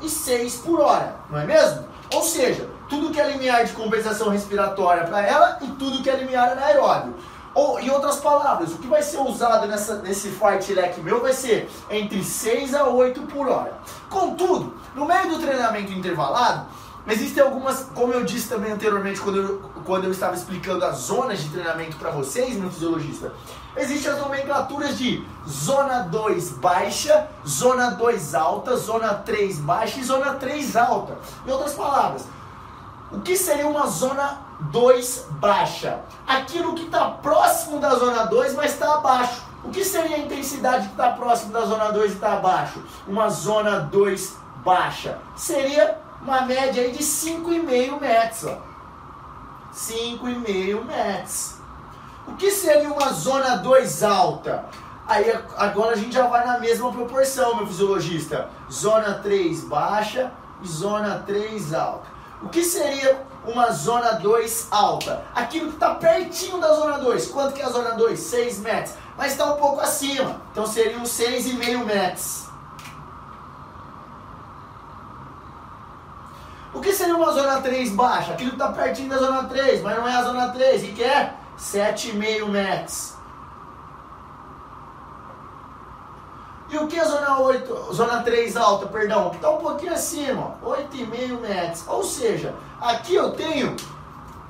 e 0.00 0.08
6 0.08 0.58
por 0.58 0.78
hora, 0.78 1.16
não 1.28 1.40
é 1.40 1.44
mesmo? 1.44 1.84
Ou 2.12 2.22
seja, 2.22 2.73
tudo 2.88 3.10
que 3.10 3.20
é 3.20 3.30
limiar 3.30 3.64
de 3.64 3.72
compensação 3.72 4.28
respiratória 4.28 5.04
para 5.04 5.22
ela 5.22 5.58
e 5.60 5.66
tudo 5.68 6.02
que 6.02 6.10
é 6.10 6.16
limiar 6.16 6.52
anaeróbio. 6.52 7.14
Ou, 7.54 7.78
em 7.78 7.88
outras 7.88 8.16
palavras, 8.16 8.72
o 8.72 8.78
que 8.78 8.88
vai 8.88 9.00
ser 9.00 9.18
usado 9.18 9.68
nessa, 9.68 9.96
nesse 10.02 10.28
fartlek 10.30 11.00
meu 11.00 11.20
vai 11.20 11.32
ser 11.32 11.70
entre 11.88 12.22
6 12.24 12.74
a 12.74 12.88
8 12.88 13.22
por 13.22 13.48
hora. 13.48 13.78
Contudo, 14.10 14.74
no 14.94 15.06
meio 15.06 15.28
do 15.28 15.38
treinamento 15.38 15.92
intervalado, 15.92 16.66
existem 17.06 17.42
algumas, 17.44 17.90
como 17.94 18.12
eu 18.12 18.24
disse 18.24 18.48
também 18.48 18.72
anteriormente 18.72 19.20
quando 19.20 19.36
eu, 19.38 19.62
quando 19.84 20.04
eu 20.04 20.10
estava 20.10 20.34
explicando 20.34 20.84
as 20.84 20.96
zonas 20.96 21.44
de 21.44 21.50
treinamento 21.50 21.96
para 21.96 22.10
vocês, 22.10 22.56
meu 22.56 22.70
fisiologista, 22.70 23.32
existem 23.76 24.10
as 24.10 24.18
nomenclaturas 24.18 24.98
de 24.98 25.24
zona 25.48 26.00
2 26.00 26.50
baixa, 26.54 27.28
zona 27.46 27.90
2 27.90 28.34
alta, 28.34 28.76
zona 28.76 29.14
3 29.14 29.60
baixa 29.60 30.00
e 30.00 30.04
zona 30.04 30.34
3 30.34 30.76
alta. 30.76 31.18
Em 31.46 31.52
outras 31.52 31.74
palavras, 31.74 32.26
o 33.14 33.20
que 33.20 33.36
seria 33.36 33.66
uma 33.66 33.86
zona 33.86 34.40
2 34.60 35.26
baixa? 35.32 36.00
Aquilo 36.26 36.74
que 36.74 36.84
está 36.84 37.10
próximo 37.10 37.78
da 37.78 37.94
zona 37.94 38.24
2, 38.24 38.54
mas 38.54 38.72
está 38.72 38.94
abaixo. 38.94 39.42
O 39.62 39.70
que 39.70 39.84
seria 39.84 40.16
a 40.16 40.18
intensidade 40.18 40.86
que 40.86 40.92
está 40.92 41.10
próximo 41.12 41.52
da 41.52 41.64
zona 41.64 41.90
2 41.90 42.10
e 42.10 42.14
está 42.14 42.34
abaixo? 42.34 42.82
Uma 43.06 43.28
zona 43.28 43.78
2 43.80 44.36
baixa. 44.64 45.18
Seria 45.36 45.98
uma 46.20 46.42
média 46.42 46.82
aí 46.82 46.92
de 46.92 47.02
5,5 47.02 48.00
metros. 48.00 48.52
5,5 49.72 50.84
metros. 50.84 51.54
O 52.26 52.34
que 52.34 52.50
seria 52.50 52.92
uma 52.92 53.12
zona 53.12 53.56
2 53.56 54.02
alta? 54.02 54.66
Aí 55.06 55.30
agora 55.56 55.92
a 55.92 55.96
gente 55.96 56.14
já 56.14 56.26
vai 56.26 56.46
na 56.46 56.58
mesma 56.58 56.90
proporção, 56.90 57.56
meu 57.56 57.66
fisiologista. 57.66 58.48
Zona 58.72 59.14
3 59.14 59.64
baixa 59.64 60.32
e 60.62 60.68
zona 60.68 61.22
3 61.26 61.74
alta. 61.74 62.13
O 62.44 62.48
que 62.50 62.62
seria 62.62 63.26
uma 63.46 63.70
zona 63.72 64.12
2 64.12 64.68
alta? 64.70 65.24
Aquilo 65.34 65.68
que 65.68 65.74
está 65.74 65.94
pertinho 65.94 66.58
da 66.60 66.74
zona 66.74 66.98
2. 66.98 67.28
Quanto 67.28 67.54
que 67.54 67.62
é 67.62 67.64
a 67.64 67.70
zona 67.70 67.92
2? 67.92 68.20
6 68.20 68.58
metros. 68.60 68.94
Mas 69.16 69.32
está 69.32 69.46
um 69.54 69.56
pouco 69.56 69.80
acima. 69.80 70.42
Então 70.52 70.66
seriam 70.66 71.02
6,5 71.04 71.84
metros. 71.84 72.44
O 76.74 76.80
que 76.80 76.92
seria 76.92 77.16
uma 77.16 77.32
zona 77.32 77.62
3 77.62 77.92
baixa? 77.92 78.32
Aquilo 78.32 78.50
que 78.50 78.56
está 78.56 78.72
pertinho 78.72 79.08
da 79.08 79.18
zona 79.18 79.44
3, 79.44 79.80
mas 79.80 79.96
não 79.96 80.06
é 80.06 80.14
a 80.14 80.22
zona 80.22 80.48
3. 80.50 80.84
E 80.84 80.88
que 80.88 81.02
é? 81.02 81.34
7,5 81.58 82.46
metros. 82.48 83.14
E 86.74 86.76
o 86.76 86.88
que 86.88 86.98
é 86.98 87.04
zona 87.04 87.38
8, 87.38 87.92
zona 87.92 88.24
3 88.24 88.56
alta, 88.56 88.86
perdão? 88.86 89.30
Está 89.32 89.48
um 89.48 89.58
pouquinho 89.58 89.92
acima, 89.92 90.56
8,5 90.60 91.40
metros. 91.40 91.84
Ou 91.86 92.02
seja, 92.02 92.52
aqui 92.80 93.14
eu 93.14 93.30
tenho 93.30 93.76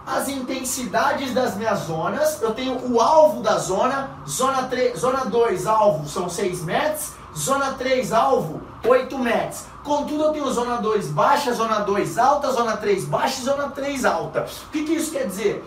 as 0.07 0.27
intensidades 0.29 1.35
das 1.35 1.55
minhas 1.55 1.81
zonas, 1.81 2.41
eu 2.41 2.55
tenho 2.55 2.81
o 2.91 2.99
alvo 2.99 3.43
da 3.43 3.59
zona, 3.59 4.09
zona, 4.27 4.63
3, 4.63 4.99
zona 4.99 5.27
2 5.27 5.67
alvo 5.67 6.09
são 6.09 6.27
6 6.27 6.65
metros, 6.65 7.13
zona 7.37 7.75
3 7.75 8.11
alvo 8.11 8.63
8 8.87 9.19
metros. 9.19 9.65
Contudo, 9.83 10.25
eu 10.25 10.33
tenho 10.33 10.51
zona 10.51 10.79
2 10.79 11.09
baixa, 11.09 11.53
zona 11.53 11.81
2 11.81 12.17
alta, 12.17 12.51
zona 12.53 12.79
3 12.79 13.05
baixa 13.05 13.43
e 13.43 13.45
zona 13.45 13.69
3 13.69 14.03
alta. 14.07 14.47
O 14.69 14.71
que, 14.71 14.85
que 14.85 14.95
isso 14.95 15.11
quer 15.11 15.27
dizer? 15.27 15.63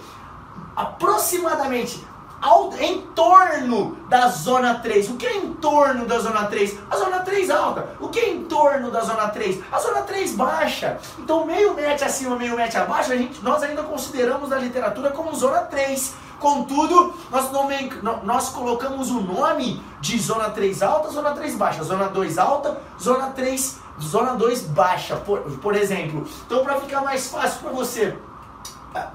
Aproximadamente 0.76 2.04
ao, 2.42 2.74
em 2.80 3.02
torno 3.16 3.98
da 4.10 4.28
zona 4.30 4.76
3. 4.76 5.10
O 5.10 5.16
que 5.16 5.26
é 5.26 5.38
em 5.38 5.54
torno 5.54 6.06
da 6.06 6.20
zona 6.20 6.46
3? 6.46 6.78
A 6.90 6.98
zona 6.98 7.20
3 7.20 7.50
alta. 7.50 7.88
O 8.00 8.10
que 8.10 8.20
é 8.20 8.30
em 8.30 8.44
torno 8.46 8.92
da 8.92 9.02
zona 9.02 9.28
3? 9.30 9.64
A 9.72 9.80
zona 9.80 10.02
3 10.02 10.36
baixa. 10.36 10.98
Então, 11.20 11.46
meio 11.46 11.74
metro 11.74 12.06
acima, 12.06 12.36
meio 12.36 12.56
metro 12.56 12.82
abaixo, 12.82 13.12
a 13.12 13.18
gente, 13.18 13.44
nós 13.44 13.64
ainda 13.64 13.84
consideramos 13.84 14.50
na 14.50 14.58
literatura 14.58 15.12
como 15.12 15.36
zona 15.36 15.62
3. 15.62 16.16
Contudo, 16.40 17.16
nós, 17.32 17.52
nome, 17.52 17.92
nós 18.24 18.50
colocamos 18.50 19.10
o 19.10 19.22
nome 19.22 19.82
de 20.00 20.20
zona 20.20 20.52
3 20.52 20.84
alta, 20.84 21.10
zona 21.10 21.32
3 21.32 21.56
baixa, 21.56 21.84
zona 21.84 22.08
2 22.10 22.38
alta, 22.38 22.80
zona 23.02 23.32
3, 23.32 23.80
zona 24.00 24.34
2 24.36 24.62
baixa, 24.68 25.16
por, 25.16 25.40
por 25.40 25.76
exemplo. 25.76 26.28
Então, 26.46 26.64
para 26.64 26.80
ficar 26.80 27.02
mais 27.02 27.28
fácil 27.28 27.62
para 27.62 27.72
você, 27.72 28.16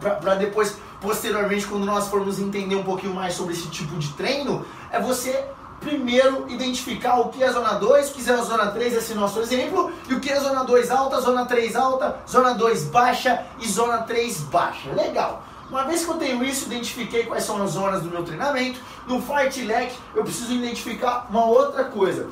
para 0.01 0.35
depois 0.35 0.77
posteriormente, 1.03 1.67
quando 1.67 1.85
nós 1.85 2.09
formos 2.09 2.39
entender 2.39 2.77
um 2.77 2.85
pouquinho 2.85 3.13
mais 3.13 3.35
sobre 3.35 3.53
esse 3.53 3.69
tipo 3.69 3.99
de 3.99 4.09
treino, 4.13 4.65
é 4.91 5.01
você 5.01 5.45
primeiro 5.81 6.49
identificar 6.49 7.19
o 7.19 7.29
que 7.29 7.43
é 7.43 7.51
zona 7.51 7.73
2, 7.73 8.11
o 8.11 8.13
que 8.15 8.31
é 8.31 8.33
a 8.33 8.43
zona 8.43 8.71
3, 8.71 8.95
esse 8.95 9.15
nosso 9.15 9.41
exemplo, 9.41 9.93
e 10.09 10.15
o 10.15 10.21
que 10.21 10.31
é 10.31 10.39
zona 10.39 10.65
2 10.65 10.91
alta, 10.93 11.21
zona 11.21 11.45
3 11.45 11.75
alta, 11.75 12.21
zona 12.31 12.55
2 12.55 12.85
baixa 12.85 13.45
e 13.59 13.69
zona 13.69 13.99
3 13.99 14.43
baixa. 14.43 14.93
Legal. 14.93 15.43
Uma 15.69 15.85
vez 15.85 16.05
que 16.05 16.11
eu 16.11 16.19
tenho 16.19 16.45
isso, 16.45 16.67
identifiquei 16.67 17.25
quais 17.25 17.45
são 17.45 17.61
as 17.63 17.71
zonas 17.71 18.03
do 18.03 18.11
meu 18.11 18.23
treinamento, 18.23 18.79
no 19.07 19.21
fartlek 19.21 19.93
eu 20.15 20.23
preciso 20.23 20.53
identificar 20.53 21.27
uma 21.29 21.47
outra 21.47 21.85
coisa. 21.85 22.29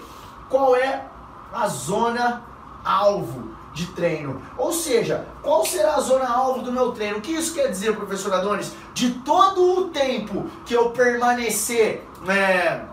Qual 0.49 0.77
é 0.77 1.07
a 1.53 1.67
zona 1.67 2.43
alvo? 2.85 3.50
De 3.73 3.87
treino. 3.87 4.43
Ou 4.59 4.73
seja, 4.73 5.27
qual 5.43 5.65
será 5.65 5.95
a 5.95 6.01
zona 6.01 6.29
alvo 6.29 6.63
do 6.63 6.73
meu 6.73 6.93
treino? 6.93 7.19
O 7.19 7.21
que 7.21 7.33
isso 7.33 7.55
quer 7.55 7.69
dizer, 7.69 7.97
professor 7.97 8.33
Adonis? 8.33 8.73
De 8.93 9.11
todo 9.21 9.81
o 9.81 9.89
tempo 9.89 10.51
que 10.67 10.75
eu 10.75 10.91
permanecer 10.91 12.07
né, 12.25 12.85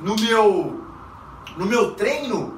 no 0.00 0.16
meu 0.16 0.88
no 1.56 1.66
meu 1.66 1.92
treino, 1.94 2.56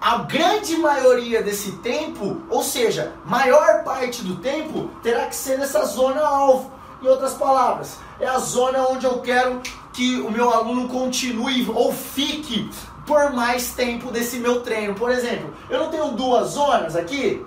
a 0.00 0.18
grande 0.18 0.76
maioria 0.76 1.40
desse 1.40 1.72
tempo, 1.76 2.42
ou 2.48 2.64
seja, 2.64 3.12
maior 3.24 3.84
parte 3.84 4.24
do 4.24 4.36
tempo, 4.36 4.90
terá 5.02 5.26
que 5.26 5.36
ser 5.36 5.58
nessa 5.58 5.84
zona 5.84 6.20
alvo. 6.20 6.72
Em 7.00 7.06
outras 7.06 7.34
palavras, 7.34 7.98
é 8.18 8.26
a 8.26 8.38
zona 8.38 8.86
onde 8.88 9.06
eu 9.06 9.20
quero 9.20 9.60
que 9.92 10.20
o 10.20 10.30
meu 10.30 10.50
aluno 10.50 10.88
continue 10.88 11.66
ou 11.74 11.92
fique 11.92 12.70
por 13.10 13.32
mais 13.32 13.72
tempo 13.72 14.12
desse 14.12 14.38
meu 14.38 14.60
treino. 14.60 14.94
Por 14.94 15.10
exemplo, 15.10 15.52
eu 15.68 15.80
não 15.80 15.90
tenho 15.90 16.12
duas 16.12 16.50
zonas 16.50 16.94
aqui, 16.94 17.44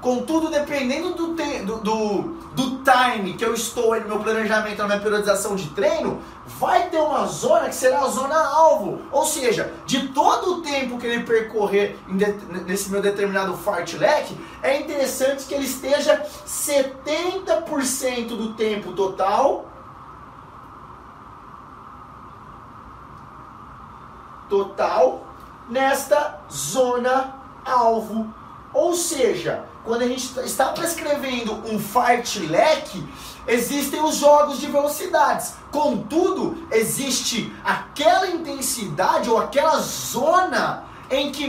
contudo, 0.00 0.50
dependendo 0.50 1.14
do, 1.14 1.36
te, 1.36 1.60
do, 1.60 1.76
do, 1.76 2.22
do 2.52 2.82
time 2.82 3.34
que 3.34 3.44
eu 3.44 3.54
estou 3.54 3.94
no 4.00 4.08
meu 4.08 4.18
planejamento, 4.18 4.76
na 4.78 4.86
minha 4.86 4.98
periodização 4.98 5.54
de 5.54 5.68
treino, 5.68 6.20
vai 6.58 6.90
ter 6.90 6.98
uma 6.98 7.26
zona 7.26 7.68
que 7.68 7.76
será 7.76 8.00
a 8.00 8.08
zona 8.08 8.34
alvo. 8.34 9.02
Ou 9.12 9.24
seja, 9.24 9.72
de 9.86 10.08
todo 10.08 10.54
o 10.54 10.62
tempo 10.62 10.98
que 10.98 11.06
ele 11.06 11.22
percorrer 11.22 11.96
nesse 12.66 12.90
meu 12.90 13.00
determinado 13.00 13.56
fartlek, 13.56 14.36
é 14.64 14.80
interessante 14.80 15.44
que 15.44 15.54
ele 15.54 15.64
esteja 15.64 16.26
70% 16.44 18.26
do 18.26 18.54
tempo 18.54 18.92
total 18.94 19.73
total 24.48 25.26
nesta 25.68 26.40
zona 26.50 27.34
alvo. 27.64 28.32
Ou 28.72 28.94
seja, 28.94 29.64
quando 29.84 30.02
a 30.02 30.08
gente 30.08 30.38
está 30.40 30.66
prescrevendo 30.66 31.54
um 31.66 31.78
fartlek, 31.78 33.06
existem 33.46 34.02
os 34.02 34.16
jogos 34.16 34.58
de 34.58 34.66
velocidades. 34.66 35.54
Contudo, 35.70 36.66
existe 36.70 37.52
aquela 37.64 38.28
intensidade 38.28 39.30
ou 39.30 39.38
aquela 39.38 39.78
zona 39.78 40.84
em 41.10 41.30
que 41.30 41.46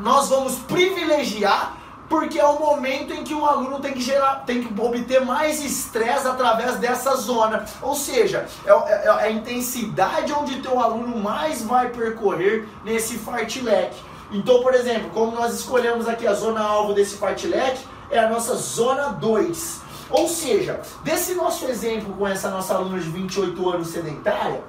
nós 0.00 0.28
vamos 0.28 0.56
privilegiar 0.60 1.76
porque 2.08 2.38
é 2.38 2.46
o 2.46 2.58
momento 2.58 3.12
em 3.12 3.24
que 3.24 3.34
o 3.34 3.46
aluno 3.46 3.80
tem 3.80 3.92
que 3.92 4.00
gerar, 4.00 4.44
tem 4.44 4.62
que 4.62 4.80
obter 4.80 5.24
mais 5.24 5.64
estresse 5.64 6.26
através 6.26 6.76
dessa 6.76 7.14
zona. 7.16 7.64
Ou 7.80 7.94
seja, 7.94 8.46
é, 8.64 8.70
é, 8.70 9.06
é 9.06 9.10
a 9.10 9.30
intensidade 9.30 10.32
onde 10.32 10.60
teu 10.60 10.78
aluno 10.78 11.16
mais 11.16 11.62
vai 11.62 11.88
percorrer 11.88 12.68
nesse 12.84 13.18
fartlek. 13.18 13.96
Então, 14.30 14.62
por 14.62 14.74
exemplo, 14.74 15.10
como 15.10 15.32
nós 15.32 15.54
escolhemos 15.54 16.08
aqui 16.08 16.26
a 16.26 16.34
zona 16.34 16.60
alvo 16.60 16.94
desse 16.94 17.16
fartlek, 17.16 17.80
é 18.10 18.18
a 18.18 18.28
nossa 18.28 18.54
zona 18.54 19.08
2. 19.08 19.80
Ou 20.10 20.28
seja, 20.28 20.80
desse 21.02 21.34
nosso 21.34 21.64
exemplo 21.66 22.14
com 22.14 22.28
essa 22.28 22.50
nossa 22.50 22.74
aluna 22.74 22.98
de 22.98 23.08
28 23.08 23.70
anos 23.70 23.88
sedentária, 23.88 24.62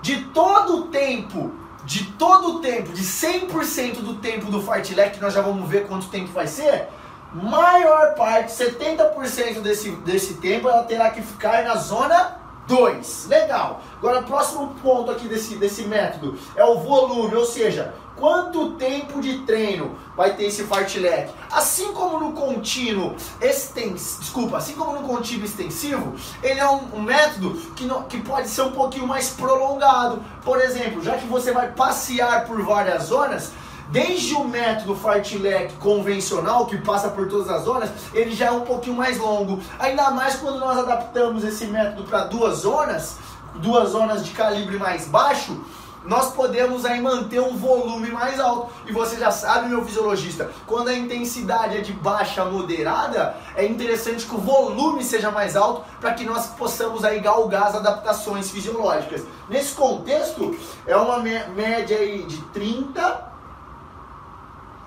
de 0.00 0.24
todo 0.26 0.76
o 0.76 0.86
tempo 0.86 1.52
de 1.84 2.04
todo 2.12 2.56
o 2.56 2.58
tempo, 2.60 2.92
de 2.92 3.02
100% 3.02 4.00
do 4.00 4.14
tempo 4.16 4.50
do 4.50 4.62
fartlek, 4.62 5.16
que 5.16 5.20
nós 5.20 5.34
já 5.34 5.40
vamos 5.40 5.68
ver 5.68 5.86
quanto 5.86 6.08
tempo 6.08 6.32
vai 6.32 6.46
ser, 6.46 6.88
maior 7.32 8.14
parte, 8.14 8.52
70% 8.52 9.60
desse, 9.60 9.90
desse 9.92 10.34
tempo, 10.34 10.68
ela 10.68 10.82
terá 10.82 11.10
que 11.10 11.22
ficar 11.22 11.64
na 11.64 11.76
zona 11.76 12.36
2. 12.66 13.26
Legal. 13.28 13.80
Agora, 13.98 14.20
o 14.20 14.22
próximo 14.24 14.74
ponto 14.82 15.10
aqui 15.10 15.28
desse, 15.28 15.56
desse 15.56 15.82
método 15.82 16.38
é 16.56 16.64
o 16.64 16.78
volume, 16.78 17.34
ou 17.34 17.44
seja, 17.44 17.94
quanto 18.20 18.72
tempo 18.72 19.20
de 19.20 19.38
treino 19.38 19.96
vai 20.14 20.36
ter 20.36 20.44
esse 20.44 20.64
fartlek. 20.64 21.32
Assim 21.50 21.92
como 21.92 22.20
no 22.20 22.32
contínuo 22.32 23.16
extensivo, 23.40 24.20
desculpa, 24.20 24.58
assim 24.58 24.74
como 24.74 25.00
no 25.00 25.08
contínuo 25.08 25.46
extensivo, 25.46 26.14
ele 26.42 26.60
é 26.60 26.68
um, 26.68 26.96
um 26.96 27.02
método 27.02 27.54
que, 27.74 27.88
que 28.08 28.20
pode 28.20 28.48
ser 28.48 28.62
um 28.62 28.72
pouquinho 28.72 29.06
mais 29.06 29.30
prolongado. 29.30 30.22
Por 30.44 30.60
exemplo, 30.60 31.02
já 31.02 31.16
que 31.16 31.26
você 31.26 31.50
vai 31.50 31.72
passear 31.72 32.44
por 32.44 32.62
várias 32.62 33.04
zonas, 33.04 33.52
Desde 33.90 34.36
o 34.36 34.44
método 34.44 34.94
fartlek 34.94 35.72
convencional, 35.80 36.64
que 36.66 36.78
passa 36.78 37.08
por 37.08 37.28
todas 37.28 37.48
as 37.48 37.64
zonas, 37.64 37.90
ele 38.14 38.36
já 38.36 38.46
é 38.46 38.50
um 38.52 38.60
pouquinho 38.60 38.94
mais 38.94 39.18
longo. 39.18 39.60
Ainda 39.80 40.12
mais 40.12 40.36
quando 40.36 40.60
nós 40.60 40.78
adaptamos 40.78 41.42
esse 41.42 41.66
método 41.66 42.04
para 42.04 42.26
duas 42.26 42.58
zonas, 42.58 43.16
duas 43.56 43.88
zonas 43.88 44.24
de 44.24 44.30
calibre 44.30 44.78
mais 44.78 45.08
baixo, 45.08 45.60
nós 46.04 46.32
podemos 46.32 46.84
aí 46.84 47.00
manter 47.00 47.40
um 47.40 47.56
volume 47.56 48.10
mais 48.10 48.40
alto. 48.40 48.72
E 48.86 48.92
você 48.92 49.16
já 49.16 49.30
sabe, 49.30 49.68
meu 49.68 49.84
fisiologista, 49.84 50.50
quando 50.66 50.88
a 50.88 50.94
intensidade 50.94 51.76
é 51.76 51.80
de 51.80 51.92
baixa 51.92 52.42
a 52.42 52.46
moderada, 52.46 53.36
é 53.54 53.66
interessante 53.66 54.26
que 54.26 54.34
o 54.34 54.38
volume 54.38 55.04
seja 55.04 55.30
mais 55.30 55.56
alto 55.56 55.84
para 56.00 56.14
que 56.14 56.24
nós 56.24 56.46
possamos 56.48 57.04
aí 57.04 57.20
galgar 57.20 57.64
as 57.64 57.74
adaptações 57.74 58.50
fisiológicas. 58.50 59.24
Nesse 59.48 59.74
contexto, 59.74 60.56
é 60.86 60.96
uma 60.96 61.18
média 61.18 61.98
aí 61.98 62.24
de 62.24 62.40
30 62.44 63.30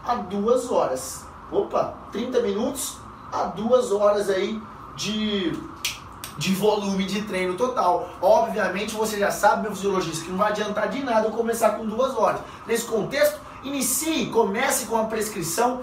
a 0.06 0.16
2 0.16 0.72
horas. 0.72 1.26
Opa, 1.52 1.94
30 2.12 2.42
minutos 2.42 2.98
a 3.32 3.44
2 3.44 3.92
horas 3.92 4.30
aí 4.30 4.62
de 4.96 5.54
de 6.38 6.54
volume 6.54 7.06
de 7.06 7.22
treino 7.24 7.56
total. 7.56 8.10
Obviamente 8.22 8.96
você 8.96 9.18
já 9.18 9.32
sabe, 9.32 9.64
meu 9.64 9.76
fisiologista, 9.76 10.26
que 10.26 10.32
não 10.32 10.38
vai 10.38 10.52
adiantar 10.52 10.90
de 10.90 11.04
nada 11.04 11.28
eu 11.28 11.32
começar 11.32 11.72
com 11.72 11.86
duas 11.86 12.16
horas. 12.16 12.42
Nesse 12.66 12.86
contexto, 12.86 13.40
inicie, 13.64 14.28
comece 14.28 14.86
com 14.86 14.98
a 14.98 15.06
prescrição 15.06 15.82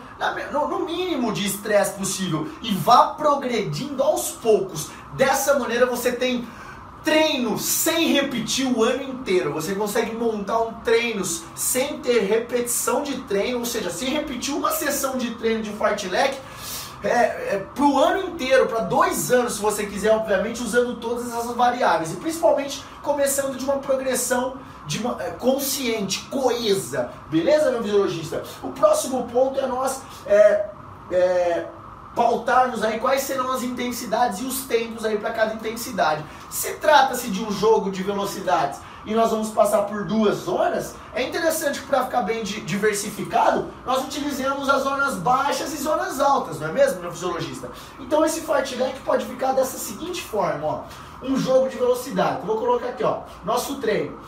no 0.53 0.85
mínimo 0.85 1.33
de 1.33 1.47
estresse 1.47 1.95
possível 1.95 2.49
e 2.63 2.75
vá 2.75 3.09
progredindo 3.09 4.03
aos 4.03 4.31
poucos. 4.31 4.91
Dessa 5.15 5.59
maneira 5.59 5.87
você 5.87 6.13
tem 6.13 6.47
treino 7.03 7.59
sem 7.59 8.13
repetir 8.13 8.67
o 8.67 8.85
ano 8.85 9.03
inteiro. 9.03 9.53
Você 9.53 9.75
consegue 9.75 10.15
montar 10.15 10.61
um 10.61 10.75
treinos 10.75 11.45
sem 11.55 11.99
ter 11.99 12.21
repetição 12.21 13.03
de 13.03 13.23
treino, 13.23 13.61
ou 13.61 13.65
seja, 13.65 13.91
sem 13.91 14.11
repetir 14.11 14.55
uma 14.55 14.71
sessão 14.71 15.17
de 15.17 15.31
treino 15.35 15.63
de 15.63 15.71
fartlek 15.71 16.37
é, 17.03 17.09
é, 17.55 17.67
para 17.75 17.85
o 17.85 17.99
ano 17.99 18.29
inteiro, 18.29 18.67
para 18.67 18.81
dois 18.81 19.33
anos, 19.33 19.55
se 19.55 19.63
você 19.63 19.87
quiser, 19.87 20.13
obviamente, 20.13 20.63
usando 20.63 20.97
todas 20.97 21.27
essas 21.27 21.57
variáveis. 21.57 22.13
E 22.13 22.17
principalmente 22.17 22.85
começando 23.03 23.57
de 23.57 23.65
uma 23.65 23.79
progressão 23.79 24.59
de 24.87 24.99
uma, 24.99 25.23
é, 25.23 25.31
consciente, 25.31 26.27
coesa. 26.31 27.11
Beleza, 27.31 27.71
meu 27.71 27.83
fisiologista? 27.83 28.43
O 28.63 28.69
próximo 28.69 29.27
ponto 29.29 29.59
é 29.59 29.67
nós 29.67 30.03
é, 30.27 30.67
é, 31.11 31.67
pautarmos 32.15 32.83
aí 32.83 32.99
quais 32.99 33.23
serão 33.23 33.51
as 33.53 33.63
intensidades 33.63 34.41
e 34.41 34.45
os 34.45 34.63
tempos 34.63 35.05
aí 35.05 35.17
para 35.17 35.31
cada 35.31 35.55
intensidade. 35.55 36.25
Se 36.51 36.75
trata-se 36.75 37.31
de 37.31 37.43
um 37.43 37.51
jogo 37.51 37.91
de 37.91 38.03
velocidades 38.03 38.81
e 39.05 39.15
nós 39.15 39.31
vamos 39.31 39.51
passar 39.51 39.83
por 39.83 40.05
duas 40.05 40.37
zonas, 40.39 40.95
é 41.15 41.23
interessante 41.23 41.81
que 41.81 41.87
para 41.87 42.05
ficar 42.05 42.23
bem 42.23 42.43
diversificado, 42.43 43.69
nós 43.87 44.05
utilizemos 44.05 44.69
as 44.69 44.83
zonas 44.83 45.15
baixas 45.17 45.73
e 45.73 45.77
zonas 45.79 46.21
altas, 46.21 46.61
não 46.61 46.69
é 46.69 46.73
mesmo, 46.73 47.01
meu 47.01 47.11
fisiologista? 47.11 47.71
Então 47.99 48.25
esse 48.25 48.43
fartlek 48.43 49.01
pode 49.01 49.25
ficar 49.27 49.53
dessa 49.53 49.79
seguinte 49.79 50.23
forma, 50.23 50.67
ó. 50.67 50.83
Um 51.23 51.37
jogo 51.37 51.69
de 51.69 51.77
velocidade. 51.77 52.47
Vou 52.47 52.57
colocar 52.57 52.89
aqui, 52.89 53.05
ó. 53.05 53.21
Nosso 53.45 53.77
treino. 53.77 54.19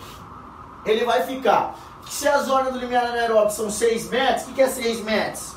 Ele 0.84 1.04
vai 1.04 1.22
ficar. 1.22 1.74
Se 2.06 2.28
a 2.28 2.38
zona 2.38 2.70
do 2.70 2.78
limiar 2.78 3.06
anaeróbio 3.06 3.50
são 3.50 3.70
6 3.70 4.10
metros, 4.10 4.42
o 4.42 4.46
que, 4.48 4.54
que 4.54 4.62
é 4.62 4.68
6 4.68 5.00
metros? 5.00 5.54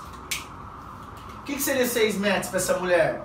O 1.39 1.43
que, 1.43 1.55
que 1.55 1.61
seria 1.61 1.85
6 1.85 2.17
metros 2.17 2.47
para 2.47 2.59
essa 2.59 2.77
mulher? 2.77 3.21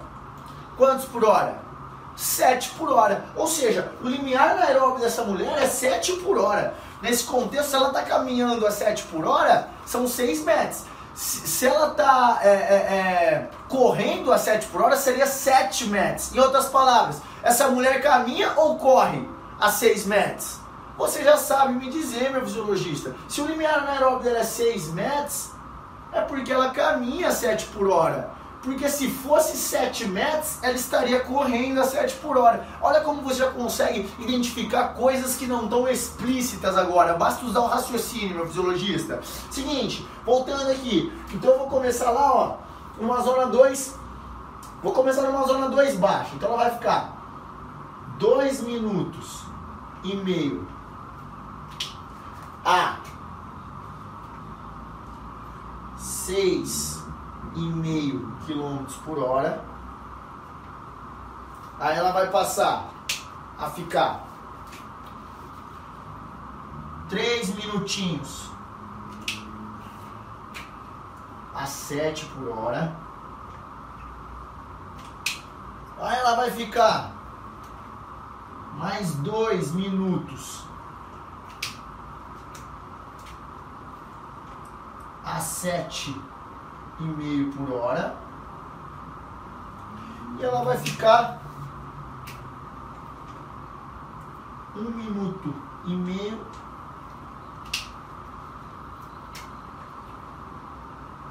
Quantos 0.76 1.04
por 1.04 1.24
hora? 1.24 1.69
7 2.16 2.70
por 2.70 2.90
hora. 2.90 3.24
Ou 3.36 3.46
seja, 3.46 3.92
o 4.02 4.08
limiar 4.08 4.50
anaeróbio 4.50 5.00
dessa 5.00 5.22
mulher 5.22 5.62
é 5.62 5.66
7 5.66 6.14
por 6.16 6.38
hora. 6.38 6.74
Nesse 7.02 7.24
contexto, 7.24 7.70
se 7.70 7.76
ela 7.76 7.88
está 7.88 8.02
caminhando 8.02 8.66
a 8.66 8.70
7 8.70 9.04
por 9.04 9.24
hora, 9.26 9.68
são 9.86 10.06
6 10.06 10.44
metros. 10.44 10.84
Se, 11.14 11.66
ela 11.66 11.88
está 11.88 12.38
é, 12.42 12.48
é, 12.48 12.52
é, 12.52 13.50
correndo 13.68 14.32
a 14.32 14.38
7 14.38 14.66
por 14.68 14.82
hora, 14.82 14.96
seria 14.96 15.26
7 15.26 15.86
metros. 15.86 16.34
Em 16.34 16.38
outras 16.38 16.66
palavras, 16.66 17.20
essa 17.42 17.68
mulher 17.68 18.02
caminha 18.02 18.52
ou 18.56 18.78
corre 18.78 19.28
a 19.58 19.70
6 19.70 20.06
metros? 20.06 20.58
Você 20.96 21.22
já 21.24 21.36
sabe 21.36 21.74
me 21.74 21.90
dizer, 21.90 22.30
meu 22.30 22.42
fisiologista. 22.42 23.14
Se 23.28 23.40
o 23.40 23.46
limiar 23.46 23.78
anaeróbio 23.78 24.20
dela 24.20 24.40
é 24.40 24.44
6 24.44 24.92
metros, 24.92 25.50
é 26.12 26.20
porque 26.20 26.52
ela 26.52 26.70
caminha 26.70 27.28
a 27.28 27.32
7 27.32 27.66
por 27.66 27.88
hora. 27.88 28.30
Porque 28.62 28.90
se 28.90 29.08
fosse 29.08 29.56
7 29.56 30.06
metros, 30.08 30.58
ela 30.62 30.74
estaria 30.74 31.20
correndo 31.20 31.80
a 31.80 31.84
7 31.84 32.16
por 32.16 32.36
hora. 32.36 32.66
Olha 32.82 33.00
como 33.00 33.22
você 33.22 33.38
já 33.38 33.50
consegue 33.50 34.12
identificar 34.18 34.88
coisas 34.88 35.36
que 35.36 35.46
não 35.46 35.64
estão 35.64 35.88
explícitas 35.88 36.76
agora. 36.76 37.14
Basta 37.14 37.44
usar 37.46 37.60
o 37.60 37.66
raciocínio, 37.66 38.36
meu 38.36 38.46
fisiologista. 38.46 39.20
Seguinte, 39.50 40.06
voltando 40.26 40.70
aqui. 40.70 41.10
Então 41.32 41.52
eu 41.52 41.58
vou 41.60 41.68
começar 41.68 42.10
lá, 42.10 42.34
ó, 42.34 42.56
numa 43.00 43.22
zona 43.22 43.46
2. 43.46 43.98
Vou 44.82 44.92
começar 44.92 45.22
numa 45.22 45.46
zona 45.46 45.70
2 45.70 45.96
baixa. 45.96 46.30
Então 46.34 46.50
ela 46.50 46.64
vai 46.64 46.70
ficar 46.72 47.16
2 48.18 48.60
minutos 48.60 49.44
e 50.04 50.16
meio 50.16 50.68
a 52.62 52.98
6 55.96 56.99
e 57.54 57.60
meio 57.60 58.36
quilômetros 58.46 58.96
por 58.96 59.18
hora. 59.18 59.64
Aí 61.78 61.96
ela 61.96 62.12
vai 62.12 62.30
passar 62.30 62.90
a 63.58 63.70
ficar 63.70 64.24
três 67.08 67.54
minutinhos 67.54 68.50
a 71.54 71.66
7 71.66 72.26
por 72.26 72.48
hora. 72.48 72.94
Aí 76.00 76.18
ela 76.18 76.36
vai 76.36 76.50
ficar 76.50 77.12
mais 78.80 79.14
dois 79.16 79.72
minutos 79.72 80.64
a 85.22 85.38
sete 85.38 86.18
e 87.00 87.04
meio 87.04 87.52
por 87.52 87.72
hora. 87.72 88.14
E 90.38 90.44
ela 90.44 90.62
vai 90.62 90.76
ficar 90.76 91.40
um 94.76 94.90
minuto 94.90 95.54
e 95.84 95.94
meio 95.94 96.40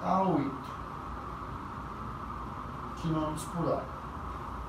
a 0.04 0.22
8 0.22 0.52
quilômetros 2.98 3.44
por 3.46 3.66
hora. 3.66 3.86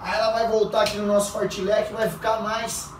Aí 0.00 0.14
ela 0.14 0.32
vai 0.32 0.48
voltar 0.48 0.82
aqui 0.82 0.96
no 0.98 1.06
nosso 1.06 1.32
fartlek 1.32 1.90
e 1.90 1.94
vai 1.94 2.08
ficar 2.08 2.40
mais 2.40 2.94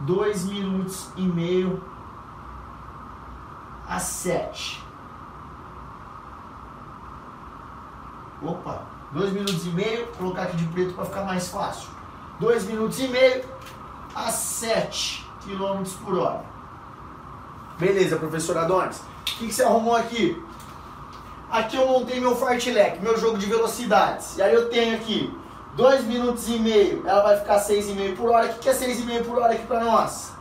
2 0.00 0.46
minutos 0.46 1.10
e 1.16 1.22
meio 1.22 1.82
a 3.88 3.98
7 3.98 4.85
Opa, 8.46 8.82
dois 9.10 9.32
minutos 9.32 9.66
e 9.66 9.70
meio, 9.70 10.06
colocar 10.18 10.42
aqui 10.42 10.56
de 10.56 10.66
preto 10.66 10.94
para 10.94 11.04
ficar 11.04 11.24
mais 11.24 11.48
fácil. 11.48 11.88
Dois 12.38 12.64
minutos 12.64 12.98
e 13.00 13.08
meio 13.08 13.44
a 14.14 14.30
7 14.30 15.28
km 15.44 15.82
por 16.04 16.18
hora. 16.18 16.44
Beleza, 17.76 18.16
professor 18.16 18.56
Adonis. 18.56 18.98
O 18.98 19.24
que, 19.24 19.46
que 19.46 19.52
você 19.52 19.64
arrumou 19.64 19.96
aqui? 19.96 20.40
Aqui 21.50 21.76
eu 21.76 21.88
montei 21.88 22.20
meu 22.20 22.36
fartlek, 22.36 23.00
meu 23.00 23.18
jogo 23.18 23.36
de 23.36 23.46
velocidades. 23.46 24.36
E 24.36 24.42
aí 24.42 24.54
eu 24.54 24.68
tenho 24.68 24.96
aqui 24.96 25.36
2 25.74 26.04
minutos 26.04 26.48
e 26.48 26.58
meio, 26.58 27.02
ela 27.04 27.22
vai 27.22 27.38
ficar 27.38 27.58
6,5 27.58 28.16
por 28.16 28.30
hora. 28.30 28.46
O 28.46 28.54
que, 28.54 28.60
que 28.60 28.68
é 28.68 28.72
6,5 28.72 29.24
por 29.24 29.38
hora 29.38 29.54
aqui 29.54 29.66
para 29.66 29.80
nós? 29.80 30.32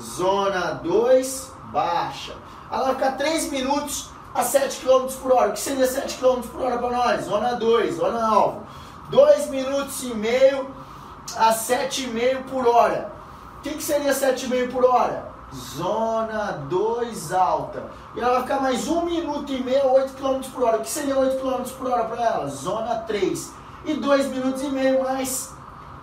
Zona 0.00 0.72
2, 0.82 1.52
baixa. 1.72 2.36
Ela 2.70 2.84
vai 2.84 2.94
ficar 2.94 3.12
3 3.12 3.50
minutos 3.50 4.10
a 4.36 4.42
7 4.42 4.80
km 4.80 5.06
por 5.22 5.32
hora. 5.32 5.48
O 5.48 5.52
que 5.52 5.60
seria 5.60 5.86
7 5.86 6.18
km 6.18 6.42
por 6.42 6.60
hora 6.60 6.78
para 6.78 6.90
nós? 6.90 7.24
Zona 7.24 7.54
2, 7.54 7.96
zona 7.96 8.26
alvo. 8.28 8.66
2 9.08 9.48
minutos 9.48 10.02
e 10.02 10.14
meio 10.14 10.68
a 11.36 11.54
7,5 11.54 12.44
por 12.44 12.66
hora. 12.66 13.10
O 13.58 13.62
que, 13.62 13.70
que 13.70 13.82
seria 13.82 14.12
7,5 14.12 14.70
por 14.70 14.84
hora? 14.84 15.28
Zona 15.54 16.64
2 16.68 17.32
alta. 17.32 17.84
E 18.14 18.20
ela 18.20 18.34
vai 18.34 18.42
ficar 18.42 18.60
mais 18.60 18.86
1 18.86 19.04
minuto 19.06 19.52
e 19.52 19.62
meio 19.62 19.82
a 19.82 19.92
8 19.92 20.12
km 20.12 20.40
por 20.52 20.64
hora. 20.64 20.78
O 20.78 20.80
que 20.82 20.90
seria 20.90 21.16
8 21.16 21.40
km 21.40 21.62
por 21.78 21.90
hora 21.90 22.04
para 22.04 22.22
ela? 22.22 22.48
Zona 22.48 22.96
3. 23.06 23.52
E 23.86 23.94
2 23.94 24.26
minutos 24.26 24.62
e 24.62 24.68
meio 24.68 25.02
mais 25.02 25.54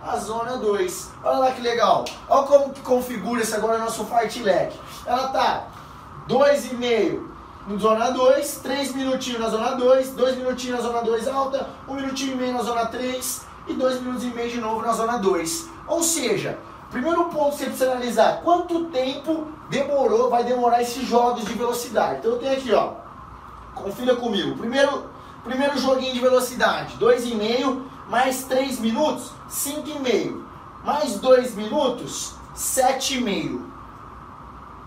a 0.02 0.16
zona 0.16 0.56
2. 0.56 1.10
Olha 1.22 1.38
lá 1.38 1.50
que 1.52 1.60
legal. 1.60 2.04
Olha 2.28 2.46
como 2.46 2.72
que 2.72 2.80
configura 2.80 3.42
isso 3.42 3.54
agora 3.54 3.78
no 3.78 3.84
nosso 3.84 4.04
fartlek. 4.06 4.74
Ela 5.06 5.28
tá 5.28 5.64
2,5 6.28 7.20
no 7.20 7.33
zona 7.78 8.10
2, 8.10 8.60
3 8.62 8.94
minutinhos 8.94 9.40
na 9.40 9.48
zona 9.48 9.70
2, 9.72 10.10
2 10.10 10.36
minutinhos 10.36 10.76
na 10.76 10.82
zona 10.82 11.02
2 11.02 11.28
alta, 11.28 11.68
1 11.88 11.94
minutinho 11.94 12.32
e 12.32 12.36
meio 12.36 12.52
na 12.52 12.62
zona 12.62 12.86
3 12.86 13.46
e 13.68 13.74
2 13.74 14.00
minutos 14.00 14.24
e 14.24 14.26
meio 14.28 14.50
de 14.50 14.60
novo 14.60 14.82
na 14.82 14.92
zona 14.92 15.16
2. 15.16 15.68
Ou 15.86 16.02
seja, 16.02 16.58
Primeiro 16.94 17.24
ponto 17.24 17.50
que 17.50 17.56
você 17.56 17.64
precisa 17.64 17.90
analisar, 17.90 18.40
quanto 18.42 18.84
tempo 18.84 19.48
demorou, 19.68 20.30
vai 20.30 20.44
demorar 20.44 20.80
esses 20.80 21.04
jogos 21.04 21.44
de 21.44 21.52
velocidade. 21.54 22.18
Então 22.18 22.30
eu 22.30 22.38
tenho 22.38 22.52
aqui, 22.52 22.72
ó, 22.72 22.92
confira 23.74 24.14
comigo. 24.14 24.56
Primeiro, 24.56 25.06
primeiro 25.42 25.76
joguinho 25.76 26.14
de 26.14 26.20
velocidade, 26.20 26.96
2,5 26.98 27.82
mais 28.08 28.44
3 28.44 28.78
minutos, 28.78 29.32
5,5. 29.50 30.44
Mais 30.84 31.18
2 31.18 31.56
minutos, 31.56 32.36
7,5. 32.54 33.60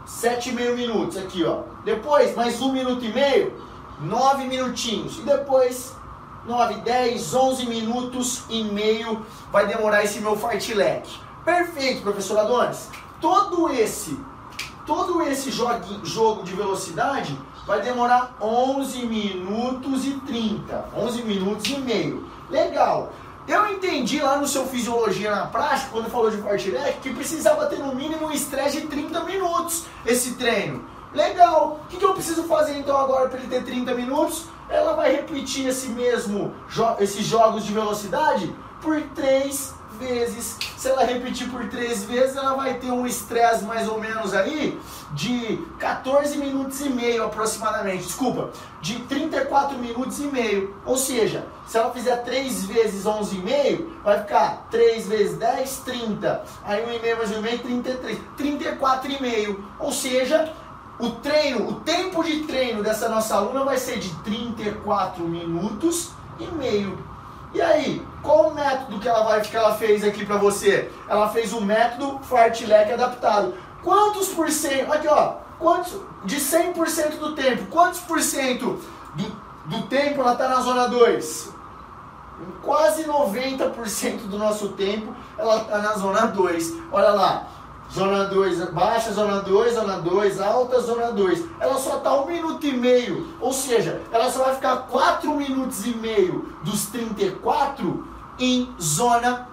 7,5 0.07 0.75
minutos 0.75 1.17
aqui, 1.17 1.43
ó. 1.43 1.63
Depois, 1.87 2.35
mais 2.35 2.61
1 2.61 2.73
minuto 2.73 3.05
e 3.05 3.13
meio, 3.13 3.53
9 4.01 4.43
minutinhos. 4.43 5.19
E 5.19 5.21
depois, 5.21 5.95
9, 6.45 6.81
10, 6.81 7.33
11 7.33 7.65
minutos 7.65 8.43
e 8.49 8.61
meio 8.65 9.25
vai 9.53 9.65
demorar 9.65 10.03
esse 10.03 10.19
meu 10.19 10.35
fartlek. 10.35 11.09
Perfeito, 11.45 12.01
professor 12.01 12.39
Adonis. 12.39 12.89
Todo 13.21 13.71
esse, 13.71 14.19
todo 14.85 15.21
esse 15.21 15.49
jogo, 15.49 16.05
jogo 16.05 16.43
de 16.43 16.53
velocidade 16.53 17.39
vai 17.65 17.81
demorar 17.81 18.35
11 18.41 19.05
minutos 19.05 20.05
e 20.05 20.11
30, 20.27 20.89
11 20.93 21.23
minutos 21.23 21.69
e 21.69 21.77
meio. 21.79 22.27
Legal. 22.49 23.13
Eu 23.47 23.65
entendi 23.71 24.19
lá 24.19 24.35
no 24.35 24.45
seu 24.45 24.65
Fisiologia 24.65 25.33
na 25.33 25.45
Prática, 25.45 25.91
quando 25.93 26.11
falou 26.11 26.29
de 26.29 26.35
fartlek, 26.35 26.99
que 26.99 27.13
precisava 27.13 27.65
ter 27.67 27.79
no 27.79 27.95
mínimo 27.95 28.27
um 28.27 28.31
estresse 28.33 28.81
de 28.81 28.87
30 28.87 29.23
minutos 29.23 29.85
esse 30.05 30.33
treino. 30.33 30.96
Legal. 31.13 31.81
O 31.83 31.87
que, 31.87 31.97
que 31.97 32.05
eu 32.05 32.13
preciso 32.13 32.43
fazer 32.43 32.77
então 32.77 32.97
agora 32.97 33.29
para 33.29 33.39
ele 33.39 33.47
ter 33.47 33.63
30 33.63 33.93
minutos? 33.95 34.45
ela 34.69 34.93
vai 34.93 35.11
repetir 35.11 35.67
esse 35.67 35.89
mesmo, 35.89 36.53
esses 36.99 37.25
jogos 37.25 37.65
de 37.65 37.73
velocidade 37.73 38.53
por 38.81 39.01
três 39.15 39.73
vezes. 39.97 40.57
Se 40.77 40.89
ela 40.89 41.03
repetir 41.03 41.49
por 41.49 41.67
três 41.69 42.03
vezes, 42.03 42.35
ela 42.35 42.53
vai 42.53 42.75
ter 42.75 42.91
um 42.91 43.07
estresse 43.07 43.63
mais 43.63 43.87
ou 43.87 43.99
menos 43.99 44.33
aí 44.33 44.79
de 45.13 45.57
14 45.79 46.37
minutos 46.37 46.79
e 46.81 46.89
meio 46.89 47.23
aproximadamente. 47.23 48.03
Desculpa, 48.03 48.51
de 48.79 48.99
34 48.99 49.77
minutos 49.79 50.19
e 50.19 50.27
meio. 50.27 50.75
Ou 50.85 50.97
seja, 50.97 51.47
se 51.65 51.77
ela 51.77 51.91
fizer 51.91 52.17
3 52.17 52.65
vezes 52.65 53.05
11,5, 53.05 53.87
vai 54.03 54.19
ficar 54.19 54.67
3 54.69 55.07
vezes 55.07 55.37
10, 55.37 55.77
30. 55.79 56.43
Aí 56.63 56.83
1,5 56.83 57.17
mais 57.17 57.31
1,5, 57.31 57.61
33. 57.63 58.19
34,5. 58.37 59.57
Ou 59.79 59.91
seja, 59.91 60.53
o 60.99 61.11
treino, 61.11 61.69
o 61.69 61.73
tempo 61.81 62.23
de 62.23 62.43
treino 62.43 62.81
dessa 62.81 63.07
nossa 63.07 63.35
aluna 63.35 63.63
vai 63.63 63.77
ser 63.77 63.99
de 63.99 64.09
34 64.23 65.23
minutos 65.23 66.11
e 66.39 66.45
meio. 66.47 66.97
E 67.53 67.61
aí, 67.61 68.05
qual 68.21 68.49
o 68.49 68.53
método 68.53 68.99
que 68.99 69.07
ela, 69.07 69.23
vai, 69.23 69.41
que 69.41 69.55
ela 69.55 69.75
fez 69.75 70.03
aqui 70.03 70.25
para 70.25 70.37
você? 70.37 70.91
Ela 71.07 71.29
fez 71.29 71.53
o 71.53 71.61
método 71.61 72.19
fartlek 72.23 72.91
adaptado. 72.91 73.53
Quantos 73.83 74.29
por 74.29 74.49
cento, 74.51 74.91
aqui 74.91 75.07
ó, 75.07 75.35
quantos, 75.59 75.93
de 76.25 76.37
100% 76.37 77.17
do 77.17 77.35
tempo, 77.35 77.67
quantos 77.67 77.99
por 78.01 78.21
cento 78.21 78.81
do, 79.15 79.23
do 79.65 79.83
tempo 79.87 80.21
ela 80.21 80.33
está 80.33 80.49
na 80.49 80.61
zona 80.61 80.87
2? 80.87 81.51
Quase 82.61 83.05
90% 83.05 84.27
do 84.27 84.37
nosso 84.37 84.69
tempo 84.69 85.15
ela 85.37 85.61
está 85.61 85.77
na 85.79 85.93
zona 85.93 86.27
2. 86.27 86.73
Olha 86.91 87.11
lá, 87.11 87.47
Zona 87.93 88.25
2 88.25 88.71
baixa, 88.71 89.13
zona 89.13 89.41
2, 89.41 89.73
zona 89.73 89.97
2 89.99 90.41
alta, 90.41 90.79
zona 90.81 91.11
2. 91.11 91.45
Ela 91.59 91.77
só 91.77 91.97
está 91.97 92.13
um 92.21 92.25
minuto 92.25 92.65
e 92.65 92.73
meio. 92.73 93.27
Ou 93.39 93.53
seja, 93.53 94.01
ela 94.11 94.29
só 94.29 94.43
vai 94.43 94.55
ficar 94.55 94.77
4 94.89 95.33
minutos 95.35 95.85
e 95.85 95.95
meio 95.95 96.53
dos 96.63 96.87
34 96.87 98.07
em 98.39 98.73
zona 98.79 99.47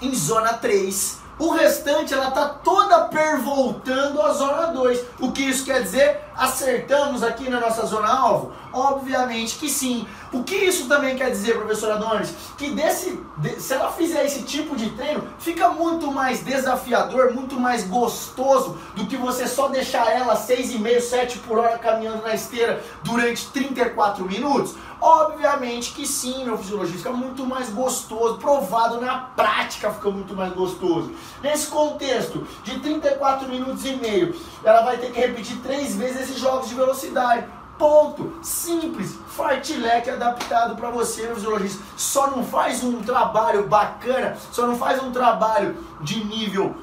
em 0.00 0.14
zona 0.14 0.54
3. 0.54 1.24
O 1.38 1.50
restante 1.50 2.14
ela 2.14 2.28
está 2.28 2.48
toda 2.48 3.06
pervoltando 3.08 4.22
a 4.22 4.32
zona 4.32 4.66
2. 4.68 5.04
O 5.20 5.32
que 5.32 5.42
isso 5.42 5.64
quer 5.64 5.82
dizer? 5.82 6.20
Acertamos 6.36 7.22
aqui 7.22 7.48
na 7.48 7.60
nossa 7.60 7.86
zona 7.86 8.08
alvo? 8.08 8.52
Obviamente 8.72 9.56
que 9.56 9.68
sim. 9.68 10.06
O 10.32 10.42
que 10.42 10.56
isso 10.56 10.88
também 10.88 11.14
quer 11.14 11.30
dizer, 11.30 11.56
professor 11.56 11.92
Adonis? 11.92 12.34
Que 12.58 12.70
desse, 12.70 13.20
de, 13.36 13.60
se 13.60 13.72
ela 13.72 13.92
fizer 13.92 14.24
esse 14.24 14.42
tipo 14.42 14.74
de 14.74 14.90
treino, 14.90 15.22
fica 15.38 15.68
muito 15.68 16.10
mais 16.10 16.40
desafiador, 16.42 17.32
muito 17.32 17.58
mais 17.58 17.84
gostoso 17.84 18.76
do 18.96 19.06
que 19.06 19.16
você 19.16 19.46
só 19.46 19.68
deixar 19.68 20.10
ela 20.10 20.36
6,5, 20.36 21.00
7 21.00 21.38
por 21.38 21.58
hora 21.58 21.78
caminhando 21.78 22.22
na 22.22 22.34
esteira 22.34 22.82
durante 23.04 23.46
34 23.50 24.24
minutos. 24.24 24.74
Obviamente 25.00 25.92
que 25.92 26.06
sim, 26.06 26.44
meu 26.44 26.56
fisiologista, 26.56 26.98
fica 26.98 27.12
muito 27.12 27.44
mais 27.46 27.68
gostoso, 27.68 28.38
provado 28.38 29.00
na 29.00 29.18
prática 29.18 29.92
fica 29.92 30.10
muito 30.10 30.34
mais 30.34 30.52
gostoso. 30.54 31.12
Nesse 31.42 31.66
contexto 31.66 32.46
de 32.64 32.80
34 32.80 33.46
minutos 33.48 33.84
e 33.84 33.96
meio, 33.96 34.34
ela 34.64 34.82
vai 34.82 34.96
ter 34.96 35.12
que 35.12 35.20
repetir 35.20 35.58
três 35.58 35.94
vezes 35.94 36.23
esses 36.24 36.38
jogos 36.38 36.68
de 36.68 36.74
velocidade. 36.74 37.46
Ponto. 37.78 38.38
Simples. 38.42 39.18
Fartlek 39.36 40.08
adaptado 40.08 40.76
para 40.76 40.90
você, 40.90 41.22
meu 41.26 41.34
fisiologista. 41.34 41.82
Só 41.96 42.30
não 42.30 42.44
faz 42.44 42.84
um 42.84 43.02
trabalho 43.02 43.66
bacana, 43.66 44.36
só 44.52 44.66
não 44.66 44.76
faz 44.76 45.02
um 45.02 45.10
trabalho 45.10 45.76
de 46.00 46.22
nível 46.24 46.74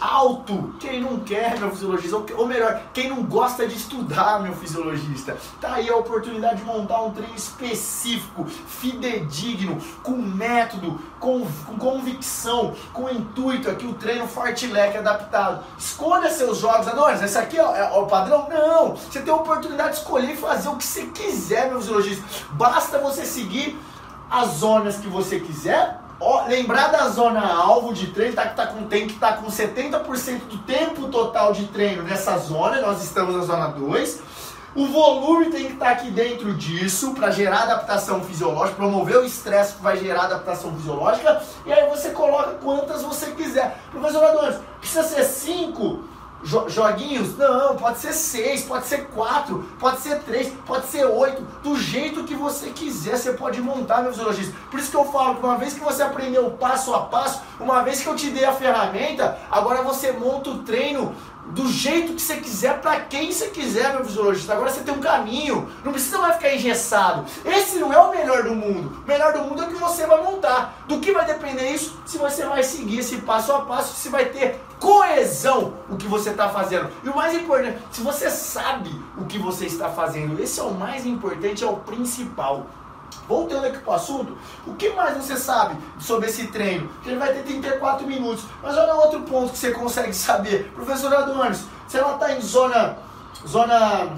alto 0.00 0.74
quem 0.80 1.00
não 1.00 1.20
quer, 1.20 1.56
meu 1.58 1.70
fisiologista. 1.70 2.16
Ou 2.36 2.46
melhor, 2.46 2.80
quem 2.92 3.08
não 3.08 3.22
gosta 3.22 3.66
de 3.68 3.76
estudar, 3.76 4.42
meu 4.42 4.52
fisiologista. 4.54 5.36
Tá 5.60 5.74
aí 5.74 5.88
a 5.88 5.96
oportunidade 5.96 6.56
de 6.56 6.64
montar 6.64 7.00
um 7.02 7.12
treino 7.12 7.34
específico, 7.36 8.44
fidedigno, 8.46 9.78
com 10.02 10.12
método, 10.12 11.00
com, 11.20 11.46
com 11.66 11.78
convicção, 11.78 12.74
com 12.92 13.08
intuito 13.08 13.70
aqui, 13.70 13.86
o 13.86 13.94
treino 13.94 14.26
Fartlek 14.26 14.96
adaptado. 14.96 15.64
Escolha 15.78 16.30
seus 16.30 16.58
jogos, 16.58 16.88
Adonis. 16.88 17.22
Esse 17.22 17.38
aqui 17.38 17.56
é, 17.56 17.62
é 17.62 17.98
o 17.98 18.06
padrão? 18.06 18.48
Não. 18.48 18.96
Você 18.96 19.20
tem 19.20 19.32
a 19.32 19.36
oportunidade 19.36 19.92
de 19.92 19.98
escolher 19.98 20.32
e 20.32 20.36
fazer 20.36 20.68
o 20.68 20.76
que 20.76 20.84
você 20.84 21.06
quiser, 21.06 21.68
meu 21.68 21.78
fisiologista 21.78 21.99
Basta 22.52 22.98
você 22.98 23.24
seguir 23.24 23.78
as 24.30 24.48
zonas 24.58 24.96
que 24.96 25.08
você 25.08 25.40
quiser. 25.40 25.98
Ó, 26.20 26.46
lembrar 26.46 26.88
da 26.88 27.08
zona 27.08 27.40
alvo 27.40 27.94
de 27.94 28.08
treino, 28.08 28.34
tá, 28.34 28.46
que 28.46 28.54
tá 28.54 28.66
com, 28.66 28.84
tem 28.84 29.06
que 29.06 29.14
estar 29.14 29.32
tá 29.32 29.36
com 29.38 29.46
70% 29.46 30.40
do 30.50 30.58
tempo 30.58 31.08
total 31.08 31.52
de 31.52 31.66
treino 31.68 32.02
nessa 32.02 32.36
zona, 32.36 32.80
nós 32.80 33.02
estamos 33.02 33.34
na 33.34 33.42
zona 33.42 33.68
2. 33.68 34.20
O 34.74 34.86
volume 34.86 35.50
tem 35.50 35.66
que 35.66 35.72
estar 35.72 35.86
tá 35.86 35.90
aqui 35.92 36.10
dentro 36.10 36.54
disso 36.54 37.12
para 37.14 37.30
gerar 37.30 37.62
adaptação 37.62 38.22
fisiológica, 38.22 38.76
promover 38.76 39.16
o 39.16 39.24
estresse 39.24 39.74
que 39.74 39.82
vai 39.82 39.96
gerar 39.96 40.24
adaptação 40.24 40.72
fisiológica. 40.76 41.42
E 41.66 41.72
aí 41.72 41.88
você 41.88 42.10
coloca 42.10 42.52
quantas 42.62 43.02
você 43.02 43.32
quiser. 43.32 43.80
Professor 43.90 44.22
Adonis, 44.22 44.58
precisa 44.78 45.02
ser 45.02 45.24
5? 45.24 46.04
Jo 46.42 46.68
joguinhos? 46.68 47.36
Não, 47.36 47.76
pode 47.76 47.98
ser 47.98 48.12
seis, 48.12 48.62
pode 48.62 48.86
ser 48.86 49.06
quatro, 49.08 49.68
pode 49.78 50.00
ser 50.00 50.20
três, 50.20 50.52
pode 50.66 50.86
ser 50.86 51.04
oito, 51.04 51.42
do 51.62 51.76
jeito 51.76 52.24
que 52.24 52.34
você 52.34 52.70
quiser, 52.70 53.16
você 53.16 53.32
pode 53.32 53.60
montar, 53.60 54.02
meu 54.02 54.12
fisiologista. 54.12 54.54
Por 54.70 54.80
isso 54.80 54.90
que 54.90 54.96
eu 54.96 55.04
falo 55.04 55.36
que 55.36 55.44
uma 55.44 55.56
vez 55.56 55.74
que 55.74 55.80
você 55.80 56.02
aprendeu 56.02 56.50
passo 56.52 56.94
a 56.94 57.00
passo, 57.02 57.42
uma 57.58 57.82
vez 57.82 58.00
que 58.00 58.06
eu 58.06 58.16
te 58.16 58.30
dei 58.30 58.44
a 58.44 58.52
ferramenta, 58.52 59.38
agora 59.50 59.82
você 59.82 60.12
monta 60.12 60.50
o 60.50 60.58
treino 60.58 61.14
do 61.50 61.68
jeito 61.68 62.14
que 62.14 62.22
você 62.22 62.36
quiser, 62.36 62.80
para 62.80 63.00
quem 63.00 63.32
você 63.32 63.48
quiser, 63.48 63.92
meu 63.92 64.04
fisiologista. 64.04 64.52
Agora 64.52 64.70
você 64.70 64.80
tem 64.80 64.94
um 64.94 65.00
caminho, 65.00 65.70
não 65.84 65.92
precisa 65.92 66.18
mais 66.18 66.36
ficar 66.36 66.54
engessado. 66.54 67.24
Esse 67.44 67.78
não 67.78 67.92
é 67.92 67.98
o 67.98 68.10
melhor 68.10 68.44
do 68.44 68.54
mundo. 68.54 69.02
O 69.04 69.08
melhor 69.08 69.32
do 69.32 69.40
mundo 69.40 69.62
é 69.62 69.66
o 69.66 69.68
que 69.68 69.74
você 69.74 70.06
vai 70.06 70.22
montar. 70.22 70.74
Do 70.86 71.00
que 71.00 71.12
vai 71.12 71.24
depender 71.24 71.70
isso? 71.70 71.98
Se 72.06 72.18
você 72.18 72.44
vai 72.44 72.62
seguir 72.62 73.00
esse 73.00 73.18
passo 73.18 73.52
a 73.52 73.62
passo, 73.62 73.94
se 73.94 74.08
vai 74.08 74.26
ter 74.26 74.60
coesão 74.80 75.74
o 75.88 75.96
que 75.96 76.08
você 76.08 76.30
está 76.30 76.48
fazendo. 76.48 76.90
E 77.04 77.08
o 77.08 77.14
mais 77.14 77.34
importante, 77.34 77.78
se 77.92 78.00
você 78.00 78.30
sabe 78.30 78.90
o 79.16 79.26
que 79.26 79.38
você 79.38 79.66
está 79.66 79.90
fazendo, 79.90 80.40
esse 80.42 80.58
é 80.58 80.62
o 80.62 80.72
mais 80.72 81.06
importante, 81.06 81.62
é 81.62 81.66
o 81.68 81.76
principal. 81.76 82.66
Voltando 83.28 83.66
aqui 83.66 83.78
para 83.78 83.92
o 83.92 83.94
assunto, 83.94 84.36
o 84.66 84.74
que 84.74 84.90
mais 84.90 85.16
você 85.16 85.36
sabe 85.36 85.76
sobre 86.00 86.28
esse 86.28 86.48
treino? 86.48 86.88
Que 87.02 87.10
ele 87.10 87.18
vai 87.18 87.32
ter 87.32 87.42
34 87.44 88.06
minutos. 88.06 88.44
Mas 88.62 88.76
olha 88.76 88.94
outro 88.94 89.20
ponto 89.22 89.52
que 89.52 89.58
você 89.58 89.70
consegue 89.72 90.12
saber. 90.12 90.72
Professor 90.74 91.14
Adonis, 91.14 91.64
se 91.86 91.98
ela 91.98 92.14
está 92.14 92.32
em 92.32 92.40
zona. 92.40 92.96
Zona. 93.46 94.08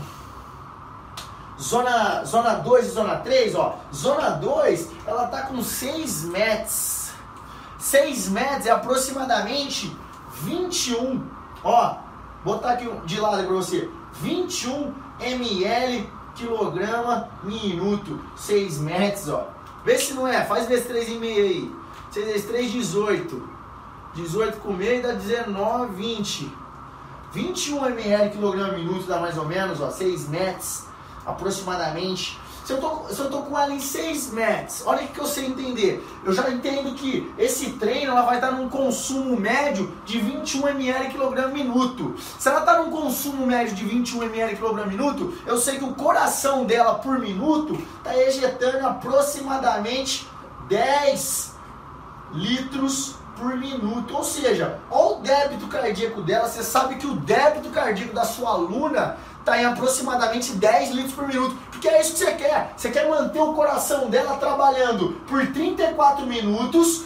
Zona, 1.61 2.25
zona 2.25 2.55
2 2.55 2.87
e 2.87 2.90
zona 2.90 3.16
3, 3.16 3.55
ó. 3.55 3.79
Zona 3.94 4.31
2, 4.31 4.88
ela 5.07 5.27
tá 5.27 5.42
com 5.42 5.62
6 5.62 6.25
metros. 6.25 7.11
6 7.79 8.29
metros 8.29 8.66
é 8.66 8.70
aproximadamente 8.70 9.94
21. 10.42 11.24
Ó, 11.64 11.96
botar 12.44 12.72
aqui 12.72 12.90
de 13.05 13.20
lado 13.20 13.44
para 13.44 13.55
você. 13.55 13.88
21 14.20 14.92
ml 15.20 16.11
quilograma 16.35 17.28
minuto, 17.42 18.20
6 18.37 18.78
metros, 18.81 19.28
ó. 19.28 19.48
Vê 19.85 19.98
se 19.98 20.14
não 20.14 20.26
é, 20.26 20.44
faz 20.44 20.68
vezes 20.68 20.87
3,5 20.87 21.22
aí. 21.22 21.74
6 22.11 22.26
vezes 22.26 22.46
3, 22.46 22.72
18. 22.72 23.48
18 24.14 24.59
com 24.59 24.72
meio 24.72 25.02
dá 25.02 25.12
19, 25.12 25.94
20. 25.94 26.52
21 27.33 27.87
ml 27.87 28.31
quilograma 28.31 28.74
minuto 28.74 29.07
dá 29.07 29.18
mais 29.18 29.38
ou 29.38 29.46
menos, 29.46 29.81
ó, 29.81 29.90
6 29.90 30.28
metros 30.28 30.85
aproximadamente. 31.24 32.38
Se 32.64 32.72
eu 32.72 32.79
tô, 32.79 33.09
se 33.09 33.18
eu 33.18 33.31
tô 33.31 33.42
com 33.42 33.59
ela 33.59 33.72
em 33.72 33.81
6 33.81 34.33
metros, 34.33 34.83
olha 34.87 35.05
o 35.05 35.09
que 35.09 35.18
eu 35.18 35.27
sei 35.27 35.46
entender. 35.46 36.07
Eu 36.25 36.33
já 36.33 36.48
entendo 36.51 36.94
que 36.94 37.33
esse 37.37 37.70
treino 37.72 38.12
ela 38.12 38.22
vai 38.22 38.37
estar 38.37 38.53
num 38.53 38.68
consumo 38.68 39.38
médio 39.38 39.92
de 40.05 40.18
21 40.20 40.68
ml 40.68 41.12
kg 41.12 41.53
minuto. 41.53 42.14
Se 42.38 42.48
ela 42.48 42.61
está 42.61 42.79
num 42.79 42.90
consumo 42.90 43.46
médio 43.46 43.75
de 43.75 43.85
21 43.85 44.22
ml 44.25 44.57
kg 44.57 44.87
minuto, 44.87 45.35
eu 45.44 45.59
sei 45.59 45.79
que 45.79 45.85
o 45.85 45.94
coração 45.94 46.64
dela 46.64 46.94
por 46.94 47.18
minuto 47.18 47.77
está 47.98 48.16
ejetando 48.16 48.87
aproximadamente 48.87 50.29
10 50.68 51.53
litros 52.33 53.16
por 53.37 53.57
minuto. 53.57 54.14
Ou 54.14 54.25
seja, 54.25 54.79
olha 54.90 55.16
o 55.16 55.20
débito 55.20 55.66
cardíaco 55.66 56.22
dela. 56.22 56.48
Você 56.48 56.62
sabe 56.62 56.96
que 56.96 57.07
o 57.07 57.16
débito 57.16 57.70
cardíaco 57.70 58.14
da 58.14 58.25
sua 58.25 58.51
aluna 58.51 59.16
está 59.42 59.61
em 59.61 59.64
aproximadamente 59.66 60.52
10 60.52 60.90
litros 60.90 61.12
por 61.12 61.26
minuto. 61.26 61.57
Porque 61.70 61.88
é 61.88 62.00
isso 62.00 62.12
que 62.12 62.18
você 62.18 62.33
quer. 62.33 62.72
Você 62.76 62.90
quer 62.90 63.09
manter 63.09 63.40
o 63.40 63.52
coração 63.52 64.09
dela 64.09 64.37
trabalhando 64.37 65.20
por 65.28 65.44
34 65.48 66.24
minutos 66.26 67.02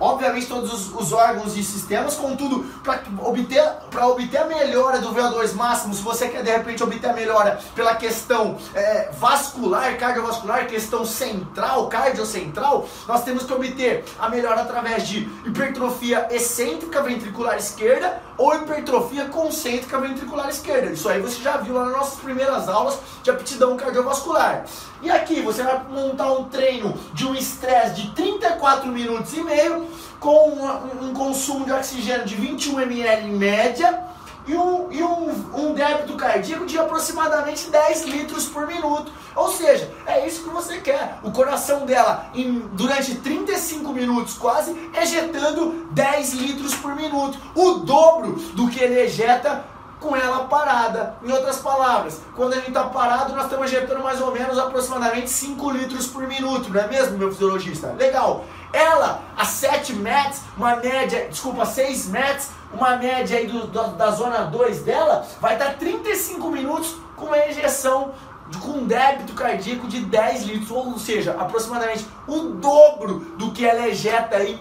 obviamente 0.00 0.46
todos 0.46 0.72
os, 0.72 0.94
os 0.94 1.12
órgãos 1.12 1.56
e 1.56 1.62
sistemas, 1.62 2.16
contudo, 2.16 2.64
para 2.82 3.02
obter, 3.22 3.62
obter 4.02 4.38
a 4.38 4.46
melhora 4.46 4.98
do 4.98 5.14
VO2 5.14 5.52
máximo, 5.54 5.94
se 5.94 6.02
você 6.02 6.28
quer 6.28 6.42
de 6.42 6.50
repente 6.50 6.82
obter 6.82 7.10
a 7.10 7.12
melhora 7.12 7.60
pela 7.74 7.94
questão 7.94 8.56
é, 8.74 9.10
vascular, 9.12 9.96
cardiovascular, 9.98 10.66
questão 10.66 11.04
central, 11.04 11.88
cardiocentral, 11.88 12.88
nós 13.06 13.22
temos 13.22 13.44
que 13.44 13.52
obter 13.52 14.04
a 14.18 14.28
melhora 14.28 14.62
através 14.62 15.06
de 15.06 15.28
hipertrofia 15.44 16.26
excêntrica 16.30 17.02
ventricular 17.02 17.56
esquerda 17.56 18.22
ou 18.38 18.54
hipertrofia 18.54 19.26
concêntrica 19.26 19.98
ventricular 19.98 20.48
esquerda. 20.48 20.92
Isso 20.92 21.08
aí 21.08 21.20
você 21.20 21.42
já 21.42 21.58
viu 21.58 21.74
lá 21.74 21.84
nas 21.84 21.96
nossas 21.96 22.20
primeiras 22.20 22.68
aulas 22.68 22.98
de 23.22 23.30
aptidão 23.30 23.76
cardiovascular. 23.76 24.64
E 25.02 25.10
aqui 25.10 25.40
você 25.40 25.62
vai 25.62 25.82
montar 25.88 26.32
um 26.32 26.44
treino 26.44 26.94
de 27.14 27.26
um 27.26 27.34
estresse 27.34 27.94
de 27.94 28.10
34 28.10 28.90
minutos 28.90 29.32
e 29.34 29.42
meio 29.42 29.86
com 30.18 30.50
um, 30.50 31.08
um 31.08 31.14
consumo 31.14 31.64
de 31.64 31.72
oxigênio 31.72 32.26
de 32.26 32.34
21 32.34 32.80
ml 32.80 33.26
em 33.26 33.36
média 33.36 34.04
e 34.46 34.54
um, 34.54 34.90
e 34.90 35.02
um, 35.02 35.30
um 35.54 35.74
débito 35.74 36.16
cardíaco 36.16 36.66
de 36.66 36.78
aproximadamente 36.78 37.70
10 37.70 38.04
litros 38.04 38.46
por 38.46 38.66
minuto. 38.66 39.12
Ou 39.34 39.50
seja, 39.50 39.90
é 40.06 40.26
isso 40.26 40.42
que 40.42 40.50
você 40.50 40.78
quer. 40.78 41.18
O 41.22 41.30
coração 41.30 41.86
dela, 41.86 42.30
em, 42.34 42.60
durante 42.72 43.14
35 43.14 43.92
minutos 43.92 44.34
quase, 44.34 44.76
ejetando 44.94 45.86
10 45.92 46.34
litros 46.34 46.74
por 46.74 46.94
minuto. 46.94 47.38
O 47.54 47.74
dobro 47.74 48.32
do 48.54 48.68
que 48.68 48.82
ele 48.82 49.00
ejeta 49.00 49.64
com 50.00 50.16
ela 50.16 50.46
parada. 50.46 51.14
Em 51.22 51.30
outras 51.30 51.58
palavras, 51.58 52.20
quando 52.34 52.54
a 52.54 52.56
gente 52.56 52.68
está 52.68 52.84
parado, 52.84 53.34
nós 53.34 53.44
estamos 53.44 53.70
injetando 53.70 54.02
mais 54.02 54.20
ou 54.20 54.32
menos 54.32 54.58
aproximadamente 54.58 55.28
5 55.28 55.70
litros 55.70 56.06
por 56.06 56.26
minuto, 56.26 56.70
não 56.70 56.80
é 56.80 56.88
mesmo, 56.88 57.18
meu 57.18 57.30
fisiologista? 57.30 57.94
Legal. 57.98 58.44
Ela, 58.72 59.22
a 59.36 59.44
7 59.44 59.92
metros, 59.94 60.40
uma 60.56 60.76
média, 60.76 61.28
desculpa, 61.28 61.66
6 61.66 62.06
metros, 62.06 62.48
uma 62.72 62.96
média 62.96 63.38
aí 63.38 63.46
do, 63.46 63.66
do, 63.66 63.88
da 63.88 64.10
zona 64.10 64.44
2 64.44 64.82
dela, 64.82 65.26
vai 65.40 65.54
estar 65.54 65.74
35 65.74 66.50
minutos 66.50 66.96
com 67.16 67.26
uma 67.26 67.46
injeção 67.46 68.12
com 68.58 68.78
um 68.78 68.86
débito 68.86 69.32
cardíaco 69.34 69.86
de 69.86 70.00
10 70.00 70.42
litros, 70.44 70.70
ou 70.72 70.98
seja, 70.98 71.36
aproximadamente 71.38 72.04
o 72.26 72.40
dobro 72.40 73.20
do 73.36 73.52
que 73.52 73.64
ela 73.64 73.86
ejeta 73.86 74.38
aí 74.38 74.60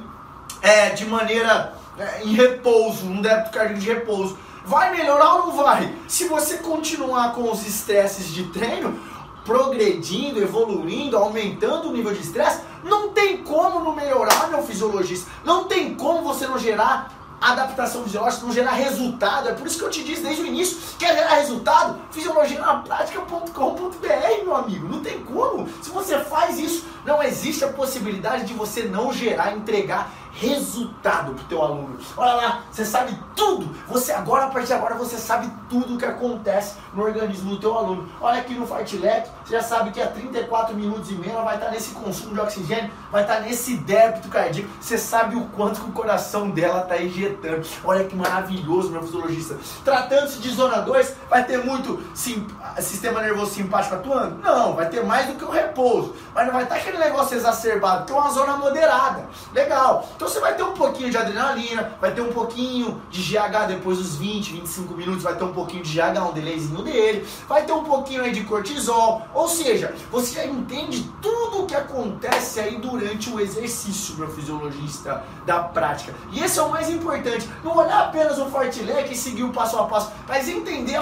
é, 0.61 0.89
de 0.89 1.05
maneira 1.05 1.73
é, 1.97 2.23
em 2.23 2.33
repouso, 2.33 3.05
um 3.05 3.21
débito 3.21 3.51
cardíaco 3.51 3.79
de 3.79 3.87
repouso. 3.87 4.37
Vai 4.69 4.95
melhorar 4.95 5.33
ou 5.33 5.47
não 5.47 5.51
vai? 5.53 5.91
Se 6.07 6.27
você 6.27 6.57
continuar 6.57 7.33
com 7.33 7.51
os 7.51 7.65
estresses 7.65 8.27
de 8.27 8.43
treino, 8.49 8.99
progredindo, 9.43 10.39
evoluindo, 10.39 11.17
aumentando 11.17 11.89
o 11.89 11.91
nível 11.91 12.13
de 12.13 12.21
estresse, 12.21 12.61
não 12.83 13.09
tem 13.09 13.37
como 13.37 13.79
não 13.79 13.95
melhorar, 13.95 14.47
meu 14.47 14.61
fisiologista. 14.61 15.27
Não 15.43 15.63
tem 15.63 15.95
como 15.95 16.21
você 16.21 16.45
não 16.45 16.59
gerar 16.59 17.11
adaptação 17.41 18.03
fisiológica, 18.03 18.45
não 18.45 18.53
gerar 18.53 18.73
resultado. 18.73 19.49
É 19.49 19.53
por 19.53 19.65
isso 19.65 19.79
que 19.79 19.85
eu 19.85 19.89
te 19.89 20.03
disse 20.03 20.21
desde 20.21 20.43
o 20.43 20.45
início, 20.45 20.77
quer 20.99 21.15
gerar 21.15 21.33
resultado? 21.37 21.99
Fisiologia 22.11 22.59
na 22.59 22.75
prática.com.br, 22.75 24.43
meu 24.43 24.55
amigo. 24.55 24.87
Não 24.87 25.01
tem 25.01 25.23
como. 25.23 25.67
Se 25.81 25.89
você 25.89 26.19
faz 26.19 26.59
isso, 26.59 26.85
não 27.03 27.23
existe 27.23 27.63
a 27.63 27.69
possibilidade 27.69 28.45
de 28.45 28.53
você 28.53 28.83
não 28.83 29.11
gerar, 29.11 29.57
entregar 29.57 30.11
resultado 30.33 31.33
para 31.33 31.43
o 31.43 31.47
teu 31.47 31.63
aluno. 31.63 31.97
Olha 32.15 32.33
lá, 32.33 32.63
você 32.71 32.85
sabe 32.85 33.17
tudo. 33.35 33.67
Você 33.87 34.11
agora, 34.11 34.45
a 34.45 34.49
partir 34.49 34.67
de 34.67 34.73
agora, 34.73 34.95
você 34.95 35.17
sabe 35.17 35.51
tudo 35.69 35.95
o 35.95 35.97
que 35.97 36.05
acontece 36.05 36.77
no 36.93 37.03
organismo 37.03 37.51
do 37.51 37.59
teu 37.59 37.77
aluno. 37.77 38.07
Olha 38.21 38.39
aqui 38.41 38.53
no 38.53 38.65
Fartlek, 38.65 39.29
você 39.38 39.38
já 39.49 39.61
sabe 39.61 39.91
que 39.91 40.01
a 40.01 40.07
34 40.07 40.75
minutos 40.75 41.09
e 41.09 41.15
meio 41.15 41.33
ela 41.33 41.43
vai 41.43 41.55
estar 41.55 41.71
nesse 41.71 41.91
consumo 41.91 42.33
de 42.33 42.39
oxigênio, 42.39 42.91
vai 43.11 43.23
estar 43.23 43.39
nesse 43.41 43.77
débito 43.77 44.27
cardíaco. 44.27 44.69
Você 44.79 44.97
sabe 44.97 45.35
o 45.35 45.45
quanto 45.45 45.81
que 45.81 45.89
o 45.89 45.93
coração 45.93 46.49
dela 46.49 46.81
está 46.81 47.01
injetando. 47.01 47.65
Olha 47.83 48.03
que 48.03 48.15
maravilhoso, 48.15 48.89
meu 48.89 49.01
fisiologista. 49.01 49.57
Tratando-se 49.83 50.39
de 50.39 50.49
zona 50.49 50.79
2, 50.81 51.15
vai 51.29 51.43
ter 51.43 51.63
muito 51.63 52.01
sim, 52.13 52.45
sistema 52.79 53.21
nervoso 53.21 53.51
simpático 53.51 53.95
atuando? 53.95 54.37
Não, 54.43 54.75
vai 54.75 54.87
ter 54.89 55.03
mais 55.03 55.27
do 55.27 55.33
que 55.33 55.43
o 55.43 55.49
repouso. 55.49 56.13
Mas 56.33 56.45
não 56.45 56.53
vai 56.53 56.63
estar 56.63 56.75
aquele 56.75 56.97
negócio 56.97 57.35
exacerbado, 57.35 58.05
que 58.05 58.11
é 58.11 58.15
uma 58.15 58.29
zona 58.31 58.57
moderada. 58.57 59.27
Legal. 59.53 60.07
Então 60.15 60.27
você 60.27 60.39
vai 60.39 60.55
ter 60.55 60.63
um 60.63 60.73
pouquinho 60.73 61.09
de 61.09 61.17
adrenalina, 61.17 61.91
vai 61.99 62.11
ter 62.11 62.21
um 62.21 62.31
pouquinho 62.31 63.01
de 63.09 63.21
GH 63.21 63.67
depois 63.67 63.97
dos 63.97 64.15
20, 64.15 64.53
25 64.53 64.93
minutos, 64.93 65.23
vai 65.23 65.35
ter 65.35 65.43
um 65.43 65.53
pouquinho 65.53 65.83
de 65.83 65.97
GH, 65.97 66.19
um 66.29 66.33
delayzinho 66.33 66.83
dele, 66.83 67.27
vai 67.47 67.63
ter 67.63 67.73
um 67.73 67.83
pouquinho 67.83 68.23
aí 68.23 68.31
de 68.31 68.43
cortisol, 68.43 69.23
ou 69.39 69.47
seja, 69.47 69.95
você 70.11 70.35
já 70.35 70.45
entende 70.45 71.09
tudo 71.21 71.63
o 71.63 71.65
que 71.65 71.73
acontece 71.73 72.59
aí 72.59 72.75
durante 72.75 73.29
o 73.29 73.39
exercício, 73.39 74.17
meu 74.17 74.29
fisiologista 74.29 75.23
da 75.45 75.59
prática. 75.59 76.13
E 76.33 76.43
esse 76.43 76.59
é 76.59 76.61
o 76.61 76.69
mais 76.69 76.89
importante, 76.89 77.49
não 77.63 77.77
olhar 77.77 78.01
apenas 78.01 78.37
o 78.37 78.47
fartlek 78.47 79.13
e 79.13 79.15
seguir 79.15 79.43
o 79.43 79.53
passo 79.53 79.77
a 79.77 79.85
passo, 79.85 80.11
mas 80.27 80.49
entender 80.49 81.01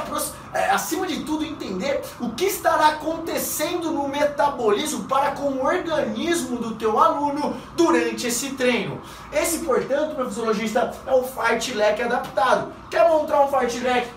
é, 0.53 0.69
acima 0.69 1.07
de 1.07 1.23
tudo 1.23 1.43
entender 1.43 2.03
o 2.19 2.29
que 2.29 2.45
estará 2.45 2.89
acontecendo 2.89 3.89
no 3.89 4.07
metabolismo 4.07 5.05
para 5.05 5.31
com 5.31 5.53
o 5.53 5.65
organismo 5.65 6.57
do 6.57 6.75
teu 6.75 6.99
aluno 6.99 7.57
durante 7.75 8.27
esse 8.27 8.51
treino. 8.51 9.01
Esse, 9.33 9.65
portanto, 9.65 10.15
meu 10.15 10.27
fisiologista, 10.27 10.93
é 11.07 11.11
o 11.11 11.23
fartlek 11.23 12.03
adaptado. 12.03 12.71
Quer 12.91 13.09
montar 13.09 13.43
um 13.43 13.47
fartlek 13.47 14.07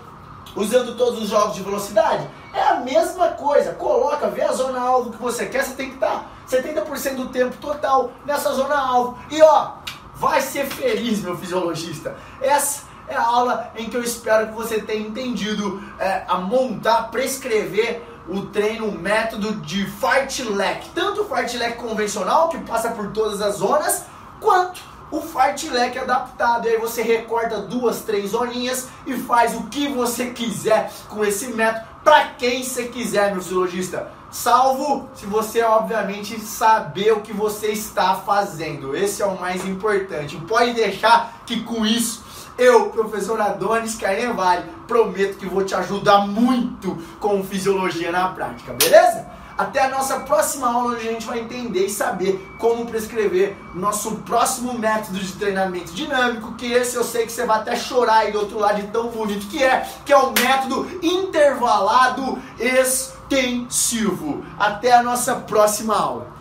usando 0.55 0.95
todos 0.95 1.23
os 1.23 1.29
jogos 1.29 1.55
de 1.55 1.63
velocidade? 1.63 2.29
É 2.53 2.61
a 2.61 2.75
mesma 2.75 3.29
coisa. 3.29 3.73
Coloca, 3.73 4.29
vê 4.29 4.41
a 4.41 4.51
zona 4.51 4.79
alvo 4.79 5.11
que 5.11 5.21
você 5.21 5.45
quer, 5.45 5.63
você 5.63 5.73
tem 5.73 5.89
que 5.89 5.95
estar 5.95 6.29
70% 6.49 7.15
do 7.15 7.29
tempo 7.29 7.55
total 7.57 8.11
nessa 8.25 8.51
zona 8.53 8.75
alvo. 8.75 9.17
E 9.29 9.41
ó, 9.41 9.73
vai 10.15 10.41
ser 10.41 10.65
feliz, 10.65 11.21
meu 11.21 11.37
fisiologista. 11.37 12.15
Essa 12.41 12.83
é 13.07 13.15
a 13.15 13.23
aula 13.23 13.71
em 13.75 13.89
que 13.89 13.97
eu 13.97 14.03
espero 14.03 14.47
que 14.47 14.53
você 14.53 14.81
tenha 14.81 15.07
entendido 15.07 15.81
é, 15.99 16.23
a 16.27 16.37
montar, 16.37 17.09
prescrever 17.09 18.03
o 18.27 18.41
treino, 18.47 18.87
o 18.87 18.97
método 18.97 19.53
de 19.55 19.85
fartlek. 19.85 20.89
Tanto 20.89 21.21
o 21.21 21.25
fartlek 21.25 21.77
convencional, 21.77 22.49
que 22.49 22.57
passa 22.59 22.91
por 22.91 23.11
todas 23.11 23.41
as 23.41 23.55
zonas, 23.55 24.05
quanto 24.39 24.81
o 25.11 25.21
fartlek 25.21 25.97
adaptado. 25.97 26.67
E 26.67 26.69
aí 26.69 26.77
você 26.77 27.01
recorta 27.01 27.59
duas, 27.59 28.01
três 28.01 28.31
zoninhas 28.31 28.87
e 29.05 29.17
faz 29.17 29.55
o 29.55 29.63
que 29.63 29.87
você 29.89 30.27
quiser 30.27 30.91
com 31.09 31.23
esse 31.23 31.47
método, 31.47 31.85
para 32.03 32.25
quem 32.29 32.63
você 32.63 32.85
quiser, 32.85 33.31
meu 33.31 33.41
fisiologista. 33.41 34.11
Salvo 34.31 35.09
se 35.13 35.25
você, 35.25 35.61
obviamente, 35.61 36.39
saber 36.39 37.11
o 37.11 37.21
que 37.21 37.33
você 37.33 37.67
está 37.67 38.15
fazendo. 38.15 38.95
Esse 38.95 39.21
é 39.21 39.25
o 39.25 39.39
mais 39.39 39.65
importante. 39.65 40.37
Pode 40.47 40.73
deixar 40.73 41.41
que 41.45 41.63
com 41.63 41.85
isso 41.85 42.23
eu, 42.57 42.89
professor 42.89 43.39
Adonis 43.41 43.95
Carnevale, 43.95 44.63
prometo 44.87 45.37
que 45.37 45.45
vou 45.45 45.65
te 45.65 45.75
ajudar 45.75 46.27
muito 46.27 46.97
com 47.19 47.43
fisiologia 47.43 48.11
na 48.11 48.29
prática, 48.29 48.73
beleza? 48.73 49.27
Até 49.57 49.83
a 49.83 49.89
nossa 49.89 50.21
próxima 50.21 50.67
aula, 50.71 50.93
onde 50.93 51.07
a 51.07 51.11
gente 51.11 51.25
vai 51.25 51.39
entender 51.39 51.85
e 51.85 51.89
saber 51.89 52.47
como 52.57 52.85
prescrever 52.85 53.55
nosso 53.73 54.17
próximo 54.17 54.73
método 54.77 55.19
de 55.19 55.33
treinamento 55.33 55.93
dinâmico, 55.93 56.53
que 56.53 56.71
esse 56.71 56.95
eu 56.95 57.03
sei 57.03 57.25
que 57.25 57.31
você 57.31 57.45
vai 57.45 57.59
até 57.59 57.75
chorar 57.75 58.19
aí 58.19 58.31
do 58.31 58.39
outro 58.39 58.59
lado 58.59 58.81
de 58.81 58.87
tão 58.87 59.09
bonito 59.09 59.47
que 59.47 59.63
é, 59.63 59.87
que 60.05 60.13
é 60.13 60.17
o 60.17 60.31
método 60.31 60.87
intervalado 61.01 62.39
extensivo. 62.59 64.43
Até 64.57 64.93
a 64.93 65.03
nossa 65.03 65.35
próxima 65.35 65.95
aula. 65.95 66.40